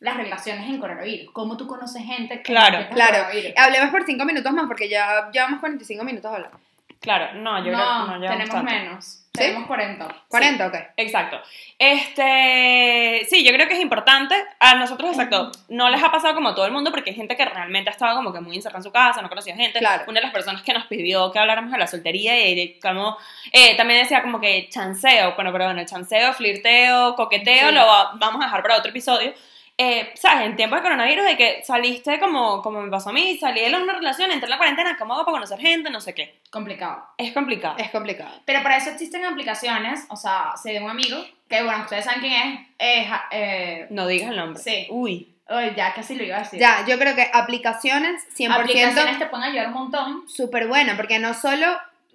[0.02, 1.30] las relaciones en coronavirus.
[1.32, 3.26] Cómo tú conoces gente que Claro, Claro.
[3.56, 6.58] Hablemos por cinco minutos más porque ya llevamos 45 minutos hablando.
[7.00, 8.70] Claro, no, yo creo que no, no llevamos tenemos tanto.
[8.70, 9.18] menos.
[9.32, 10.06] Tenemos 40.
[10.28, 10.74] 40, ok.
[10.98, 11.40] Exacto.
[11.78, 14.34] Este, sí, yo creo que es importante.
[14.60, 17.36] A nosotros, exacto, no les ha pasado como a todo el mundo porque hay gente
[17.36, 19.78] que realmente estaba como que muy encerrada en su casa, no conocía gente.
[19.78, 20.04] Claro.
[20.06, 23.16] Una de las personas que nos pidió que habláramos de la soltería y como,
[23.52, 27.74] eh, también decía como que chanceo, bueno, pero bueno, el chanceo, flirteo, coqueteo, Sí.
[27.74, 29.32] lo va- vamos a dejar para otro episodio.
[29.78, 30.46] Eh, ¿Sabes?
[30.46, 33.74] En tiempo de coronavirus, de que saliste como, como me pasó a mí, salí de
[33.74, 35.90] una relación, entré en la cuarentena, ¿cómo hago para conocer gente?
[35.90, 36.38] No sé qué.
[36.50, 37.04] Complicado.
[37.16, 37.76] Es complicado.
[37.78, 38.30] Es complicado.
[38.44, 41.16] Pero para eso existen aplicaciones, o sea, sé de un amigo,
[41.48, 44.62] que bueno, ustedes saben quién es, eh, ja- eh, No digas el nombre.
[44.62, 44.86] Sí.
[44.90, 45.28] Uy.
[45.48, 46.60] Uy, ya casi lo iba a decir.
[46.60, 50.28] Ya, yo creo que aplicaciones 100% Aplicaciones te pueden ayudar un montón.
[50.28, 51.66] súper buena, porque no solo,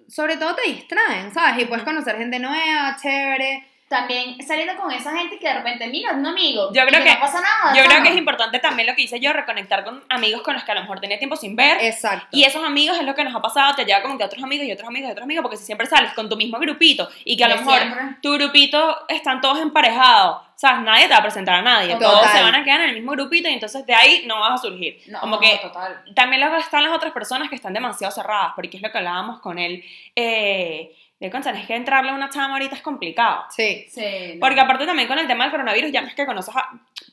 [0.07, 1.61] sobre todo te distraen, ¿sabes?
[1.61, 3.67] Y puedes conocer gente nueva, chévere.
[3.88, 6.73] También saliendo con esa gente que de repente, mira, un amigo.
[6.73, 7.73] Yo creo que- no pasa nada.
[7.73, 10.63] Yo creo que es importante también lo que hice yo, reconectar con amigos con los
[10.65, 11.77] que a lo mejor tenía tiempo sin ver.
[11.81, 12.27] Exacto.
[12.31, 14.67] Y esos amigos es lo que nos ha pasado, te lleva como que otros amigos
[14.67, 17.38] y otros amigos y otros amigos, porque si siempre sales con tu mismo grupito y
[17.38, 18.03] que a lo De mejor siempre.
[18.21, 20.81] tu grupito están todos emparejados, ¿sabes?
[20.81, 22.11] Nadie te va a presentar a nadie, Total.
[22.11, 24.55] todos se van a quedar en el mismo grupito y entonces de ahí no vas
[24.55, 24.99] a surgir.
[25.07, 26.03] No, como que total.
[26.13, 29.57] también están las otras personas que están demasiado cerradas, porque es lo que hablábamos con
[29.59, 29.81] él.
[30.13, 33.45] Eh, de Concha, es que entrarle a una chama ahorita es complicado.
[33.49, 33.86] Sí.
[33.89, 34.34] Sí.
[34.36, 34.39] no.
[34.39, 36.70] Porque aparte también con el tema del coronavirus, ya no es que conoces a,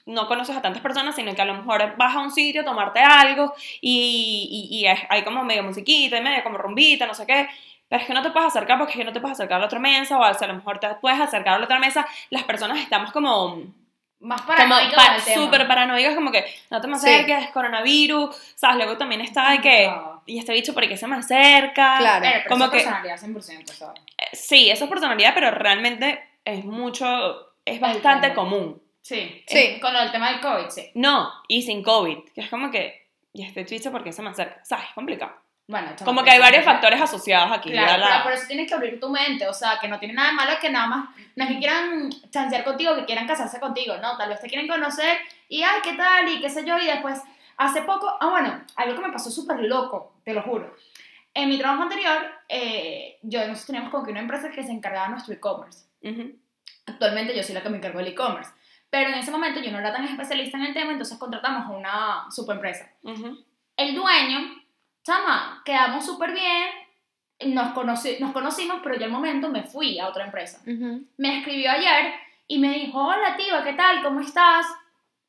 [0.06, 2.64] no conoces a tantas personas, sino que a lo mejor vas a un sitio a
[2.64, 7.14] tomarte algo y, y, y es- hay como medio musiquita y medio como rumbita, no
[7.14, 7.48] sé qué.
[7.88, 9.60] Pero es que no te puedes acercar porque es que no te puedes acercar a
[9.60, 12.06] la otra mesa o a lo mejor te puedes acercar a la otra mesa.
[12.30, 13.62] Las personas estamos como,
[14.20, 15.44] Más como paranoico pa- con el tema.
[15.44, 17.08] súper paranoicas, como que no te me Sí.
[17.08, 18.76] acerques, coronavirus, ¿sabes?
[18.76, 20.22] Luego también está de que, No.
[20.26, 21.98] y este bicho, ¿por qué se me acerca?
[21.98, 22.20] Claro.
[22.22, 24.00] Pero, pero como eso que- es personalidad 100%, ¿sabes?
[24.18, 28.34] Eh, Sí, eso es personalidad, pero realmente es mucho, es bastante tema.
[28.34, 28.82] común.
[29.02, 29.44] Sí.
[29.46, 29.78] Sí.
[29.80, 30.90] Con del tema del COVID, sí.
[30.94, 34.30] No, y sin COVID, que es como que, y este bicho, ¿por qué se me
[34.30, 34.64] acerca?
[34.64, 34.86] ¿Sabes?
[34.88, 35.32] Es complicado.
[35.66, 37.70] Bueno, Como que hay varios es- factores asociados aquí.
[37.70, 40.28] Claro, la- por eso tienes que abrir tu mente, o sea, que no tiene nada
[40.30, 43.96] de malo que nada más, no es que quieran chancear contigo, que quieran casarse contigo,
[43.96, 45.16] no, tal vez te quieren conocer
[45.48, 46.28] y, ay, ¿qué tal?
[46.28, 47.18] Y qué sé yo, y después,
[47.56, 50.74] hace poco, ah, bueno, algo que me pasó súper loco, te lo juro.
[51.32, 54.70] En mi trabajo anterior, eh, yo y nosotros teníamos como que una empresa que se
[54.70, 55.86] encargaba de nuestro e-commerce.
[56.02, 56.36] Ujú.
[56.86, 58.50] Actualmente yo soy la que me encargo del e-commerce.
[58.90, 61.70] Pero en ese momento yo no era tan especialista en el tema, entonces contratamos a
[61.70, 62.88] una super empresa.
[63.02, 63.42] Ujú.
[63.76, 64.62] El dueño,
[65.04, 66.68] chama, quedamos súper bien,
[67.54, 70.60] nos, conoci- nos conocimos, pero yo al momento me fui a otra empresa.
[70.62, 71.04] Ujú.
[71.18, 72.14] Me escribió ayer
[72.48, 74.02] y me dijo, hola tío, ¿qué tal?
[74.02, 74.66] ¿Cómo estás?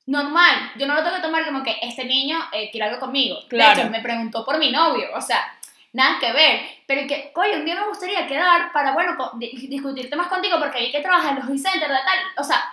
[0.07, 3.37] Normal, yo no lo tengo que tomar como que este niño eh, quiere algo conmigo.
[3.49, 3.75] Claro.
[3.75, 5.51] De hecho, me preguntó por mi novio, o sea,
[5.93, 6.61] nada que ver.
[6.85, 10.91] Pero que, coño, un día me gustaría quedar para, bueno, discutir temas contigo porque vi
[10.91, 12.19] que trabajas en los e-centers de tal.
[12.37, 12.63] O sea,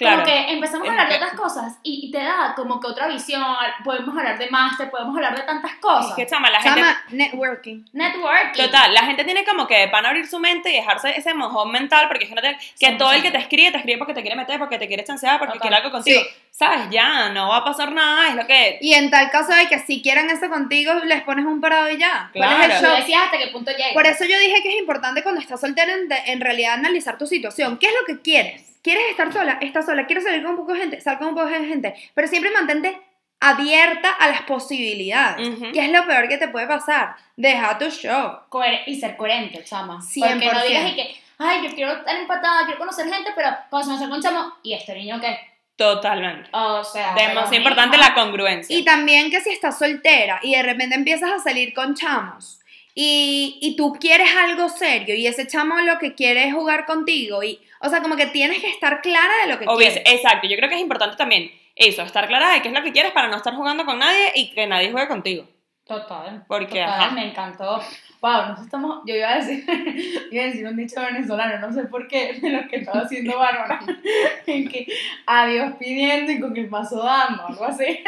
[0.00, 0.22] Claro.
[0.22, 3.06] como que empezamos a hablar de otras cosas y, y te da como que otra
[3.08, 3.42] visión.
[3.84, 6.08] Podemos hablar de máster, podemos hablar de tantas cosas.
[6.10, 6.82] Es que, chama, la gente...
[7.10, 7.84] networking.
[7.92, 8.62] Networking.
[8.64, 11.70] Total, la gente tiene como que de pan abrir su mente y dejarse ese mojón
[11.70, 14.14] mental, porque es que, no te- que todo el que te escribe, te escribe porque
[14.14, 15.60] te quiere meter, porque te quiere chancear, porque Total.
[15.68, 16.20] quiere algo contigo.
[16.20, 16.28] Sí.
[16.60, 16.88] ¿Sabes?
[16.90, 18.76] Ya, no va a pasar nada, es lo que...
[18.82, 21.96] Y en tal caso de que si quieran eso contigo, les pones un parado y
[21.96, 22.30] ya.
[22.34, 22.86] ¿Cuál es el Claro.
[22.86, 22.96] Show?
[22.98, 23.94] decías hasta qué punto llega.
[23.94, 27.16] Por eso yo dije que es importante cuando estás soltera en, de- en realidad analizar
[27.16, 27.78] tu situación.
[27.78, 28.76] ¿Qué es lo que quieres?
[28.82, 29.56] ¿Quieres estar sola?
[29.62, 30.04] Estás sola.
[30.06, 31.00] ¿Quieres salir con un poco de gente?
[31.00, 31.94] Sal con un poco de gente.
[32.12, 33.00] Pero siempre mantente
[33.40, 35.48] abierta a las posibilidades.
[35.48, 35.72] Ujú.
[35.72, 37.14] ¿Qué es lo peor que te puede pasar?
[37.36, 38.38] Deja tu show.
[38.50, 39.98] Coher- y ser coherente, chama.
[40.02, 40.44] 100%.
[40.44, 43.84] Porque no digas y que, ay, yo quiero estar empatada, quiero conocer gente, pero cuando
[43.86, 45.38] se me acerca un chamo, ¿y este niño qué?
[45.80, 46.50] Totalmente.
[46.52, 48.76] O sea, Demasiado importante la congruencia.
[48.76, 52.60] Y también que si estás soltera y de repente empiezas a salir con chamos
[52.94, 57.42] y, y tú quieres algo serio y ese chamo lo que quiere es jugar contigo
[57.42, 60.02] y, o sea, como que tienes que estar clara de lo que O quieres.
[60.04, 62.92] exacto, yo creo que es importante también eso, estar clara de qué es lo que
[62.92, 65.48] quieres para no estar jugando con nadie y que nadie juegue contigo.
[65.86, 66.44] Total.
[66.46, 67.10] Porque, total, ajá.
[67.12, 67.82] me encantó.
[68.20, 69.64] Wow, nosotros estamos, yo iba a decir,
[70.30, 73.38] iba a decir un dicho venezolano, no sé por qué, de lo que estaba haciendo
[73.38, 73.80] Bárbara,
[74.46, 74.86] en que
[75.26, 78.00] a Dios pidiendo y con el paso dando, algo así.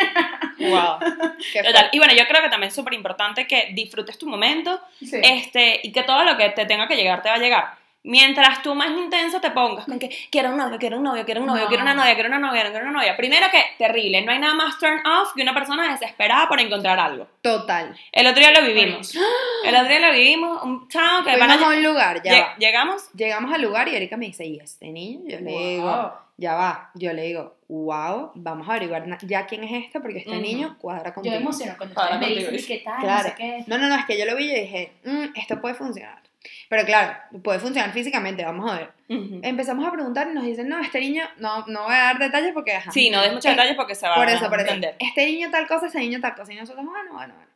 [0.59, 0.99] Wow.
[0.99, 1.89] Total.
[1.93, 5.21] Y bueno, yo creo que también es súper importante que disfrutes tu momento Sí.
[5.23, 7.82] este, y que todo lo que te tenga que llegar te va a llegar.
[8.05, 11.41] Mientras tú más intenso te pongas con que quiero un novio, quiero un novio, quiero
[11.41, 11.69] un novio, No.
[11.69, 13.17] quiero una novia, quiero una novia, quiero una novia.
[13.17, 16.99] Primero que, terrible, no hay nada más turn off que una persona desesperada por encontrar
[16.99, 17.29] algo.
[17.43, 17.95] Total.
[18.11, 19.15] El otro día lo vivimos.
[19.65, 22.57] El otro día lo vivimos, un chavo que van a un lugar, ya va.
[22.59, 25.21] Llegamos, Llegamos al lugar y Erika me dice, ¿y este niño?
[25.29, 25.61] Yo le Wow.
[25.69, 26.91] digo, ya va.
[26.95, 31.11] Yo le digo, wow, vamos a averiguar ya quién es este porque este niño cuadra
[31.11, 31.37] Yo contigo.
[31.37, 33.23] me emociono cuando ustedes me dicen qué tal, Claro.
[33.23, 33.65] no sé qué.
[33.69, 36.21] No, no, no, es que yo lo vi y yo dije, "Mm, esto puede funcionar.
[36.69, 38.93] Pero claro, puede funcionar físicamente, vamos a ver.
[39.09, 39.41] Ujú.
[39.43, 42.53] Empezamos a preguntar y nos dicen, no, este niño, no, no voy a dar detalles
[42.53, 42.75] porque...
[42.75, 42.91] ajá.
[42.91, 44.67] Sí, no des muchos Eh, detalles porque se va Por a eso, por eso.
[44.69, 44.97] entender.
[44.99, 46.53] Este niño tal cosa, este niño tal cosa.
[46.53, 47.51] Y nosotros, bueno, bueno, bueno.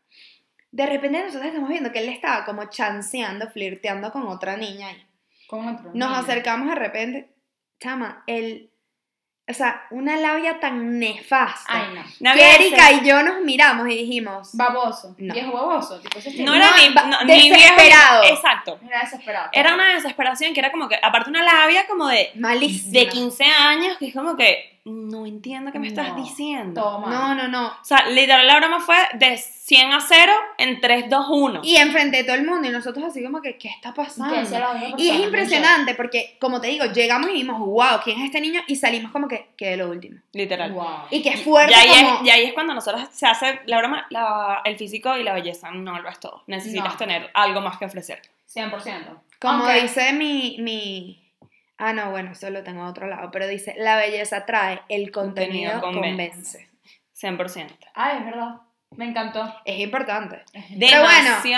[0.70, 5.06] De repente nosotros estamos viendo que él estaba como chanceando, flirteando con otra niña ahí.
[5.46, 6.14] Con otro Nos niño.
[6.20, 7.30] acercamos de repente,
[7.80, 8.70] chama, el,
[9.48, 11.64] o sea, una labia tan nefasta.
[11.68, 12.02] Ay, no.
[12.30, 15.14] No que Erika y yo nos miramos y dijimos, Baboso.
[15.18, 15.32] No.
[15.34, 16.00] Viejo baboso.
[16.00, 18.22] Tipo, No era ni, no, ni desesperado.
[18.22, 18.34] viejo.
[18.36, 18.80] Exacto.
[18.86, 19.48] Era desesperado.
[19.52, 22.92] Era una desesperación que era como que, aparte una labia como de, malísima.
[22.98, 26.80] de 15 años, que es como que, no entiendo qué me estás No, diciendo.
[26.80, 27.10] Toma.
[27.10, 27.66] No, no, no.
[27.68, 31.60] O sea, literal la broma fue de 100 a 0 en 3, 2, 1.
[31.64, 34.34] Y enfrente de todo el mundo y nosotros así como que, ¿qué está pasando?
[34.96, 38.60] Y es impresionante porque, como te digo, llegamos y vimos, wow, ¿quién es este niño?
[38.68, 40.20] Y salimos como que, que de lo último.
[40.32, 40.70] Literal.
[40.72, 40.86] Wow.
[41.10, 42.16] Y que fuerte Y ahí, como...
[42.20, 45.32] es, y ahí es cuando nosotros se hace la broma, la- el físico y la
[45.34, 46.44] belleza no lo es todo.
[46.46, 46.96] Necesitas No.
[46.96, 48.22] tener algo más que ofrecer.
[48.54, 49.20] 100%.
[49.40, 51.25] Como dice mi, mi...
[51.78, 53.30] Ah, no, bueno, eso lo tengo a otro lado.
[53.30, 56.68] Pero dice, la belleza trae, el contenido, Contenido convence.
[56.68, 56.70] convence.
[57.12, 57.86] 100%.
[57.94, 58.56] Ay, es verdad.
[58.96, 59.54] Me encantó.
[59.64, 60.42] Es importante.
[60.70, 61.04] Demasiado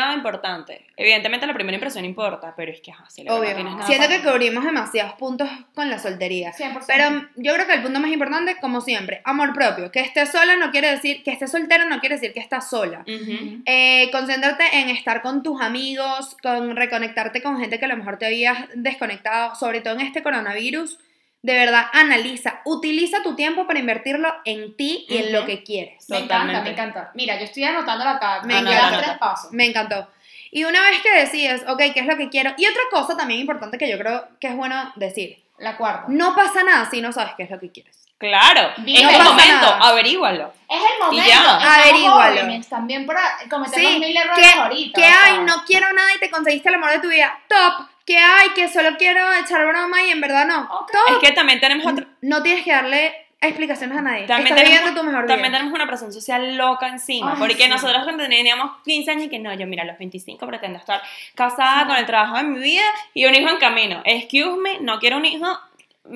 [0.07, 0.13] bueno.
[0.15, 0.85] importante.
[0.97, 3.55] Evidentemente la primera impresión importa, pero es que ajá, si Obvio.
[3.55, 6.53] tienes nada Siento para- que cubrimos demasiados puntos con la soltería.
[6.53, 6.85] 100%.
[6.87, 9.91] Pero yo creo que el punto más importante, como siempre, amor propio.
[9.93, 13.01] Que estés sola no quiere decir, que estés soltero no quiere decir que estás sola.
[13.07, 13.63] Ujú.
[13.67, 18.19] Eh, concéntrate en estar con tus amigos, con reconectarte con gente que a lo mejor
[18.19, 20.99] te habías desconectado, sobre todo en este coronavirus.
[21.41, 25.33] De verdad, analiza, utiliza tu tiempo para invertirlo en ti y en Ujú.
[25.35, 26.05] lo que quieres.
[26.09, 26.63] Me encanta, Totalmente.
[26.65, 27.11] me encanta.
[27.15, 28.41] Mira, yo estoy anotándola acá.
[28.43, 28.79] Me Me encanta.
[28.89, 28.99] encanta.
[29.07, 29.53] tres pasos.
[29.53, 30.09] Me encantó.
[30.51, 32.53] Y una vez que decides, ok, ¿qué es lo que quiero?
[32.57, 36.07] Y otra cosa también importante que yo creo que es bueno decir, La cuarta.
[36.09, 37.97] no pasa nada si no sabes qué es lo que quieres.
[38.19, 38.99] Claro, Vive.
[38.99, 39.89] en No este pasa momento, nada.
[39.91, 40.53] averígualo.
[40.69, 41.33] Es el momento.
[41.61, 42.41] Averígualo.
[42.41, 45.01] jóvenes También para cometer Sí, mil errores que, ahorita.
[45.01, 45.25] que o sea.
[45.25, 47.39] ay, no quiero nada y te conseguiste el amor de tu vida.
[47.49, 47.87] Top.
[48.09, 50.67] Que ay, que solo quiero echar broma y en verdad no.
[51.11, 54.27] Es que también tenemos otra, No tienes que darle explicaciones a nadie.
[54.27, 57.33] También Estás tenemos, tu mejor también tenemos una presión social loca encima.
[57.33, 57.69] Ay, porque sí.
[57.69, 61.03] nosotros cuando teníamos 15 años y que no, yo mira, a los 25 pretendo estar
[61.35, 64.01] casada con el trabajo de mi vida y un hijo en camino.
[64.07, 65.47] Excuse me, no quiero un hijo,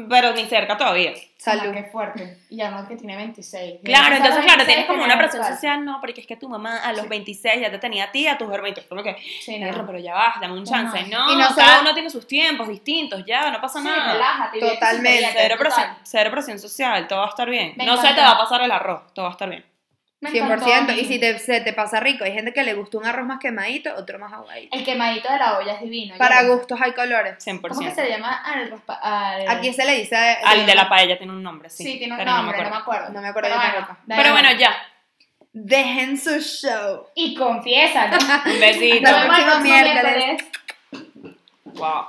[0.08, 1.12] pero ni cerca todavía.
[1.36, 1.72] Salud.
[1.72, 2.38] Qué fuerte.
[2.50, 3.80] Y no que tiene 26.
[3.84, 6.92] Claro, entonces, claro, tienes como una presión social, no, porque es que tu mamá a
[6.92, 8.84] los 26 ya te tenía a ti, a tus hermanitos.
[8.84, 9.66] Como que, Sí, no.
[9.66, 11.02] "Perro, pero ya vas, dame un chance.
[11.08, 14.12] No, Y no cada solo- uno tiene sus tiempos distintos, ya, no pasa Sí, nada.
[14.12, 14.60] relájate.
[14.60, 15.28] Totalmente.
[15.32, 15.58] Cero total.
[15.58, 17.74] presión, cero presión social, todo va a estar bien.
[17.76, 19.64] Me no se te va a pasar el arroz, todo va a estar bien.
[20.22, 20.44] Me 100%.
[20.44, 20.92] encantó.
[20.92, 23.40] Y si te, se te pasa rico, hay gente que le gusta un arroz más
[23.40, 24.74] quemadito, otro más aguadito.
[24.76, 26.14] El quemadito de la olla es divino.
[26.16, 27.44] Para yo- gustos hay colores.
[27.44, 27.60] 100%.
[27.68, 29.48] ¿Cómo que se le llama al, al...
[29.48, 30.16] Aquí se le dice.
[30.16, 31.82] Al de la paella tiene un nombre, sí.
[31.82, 33.00] Sí, tiene un pero nombre, no no me me acuerdo.
[33.06, 33.12] acuerdo.
[33.14, 34.72] No me acuerdo Pero bueno, Pero bueno, ya.
[35.54, 37.06] Dejen su show.
[37.14, 38.08] Y confiesa.
[38.46, 39.08] Un besito.
[39.08, 40.44] Hasta el próximo miércoles.
[41.64, 42.04] Wow.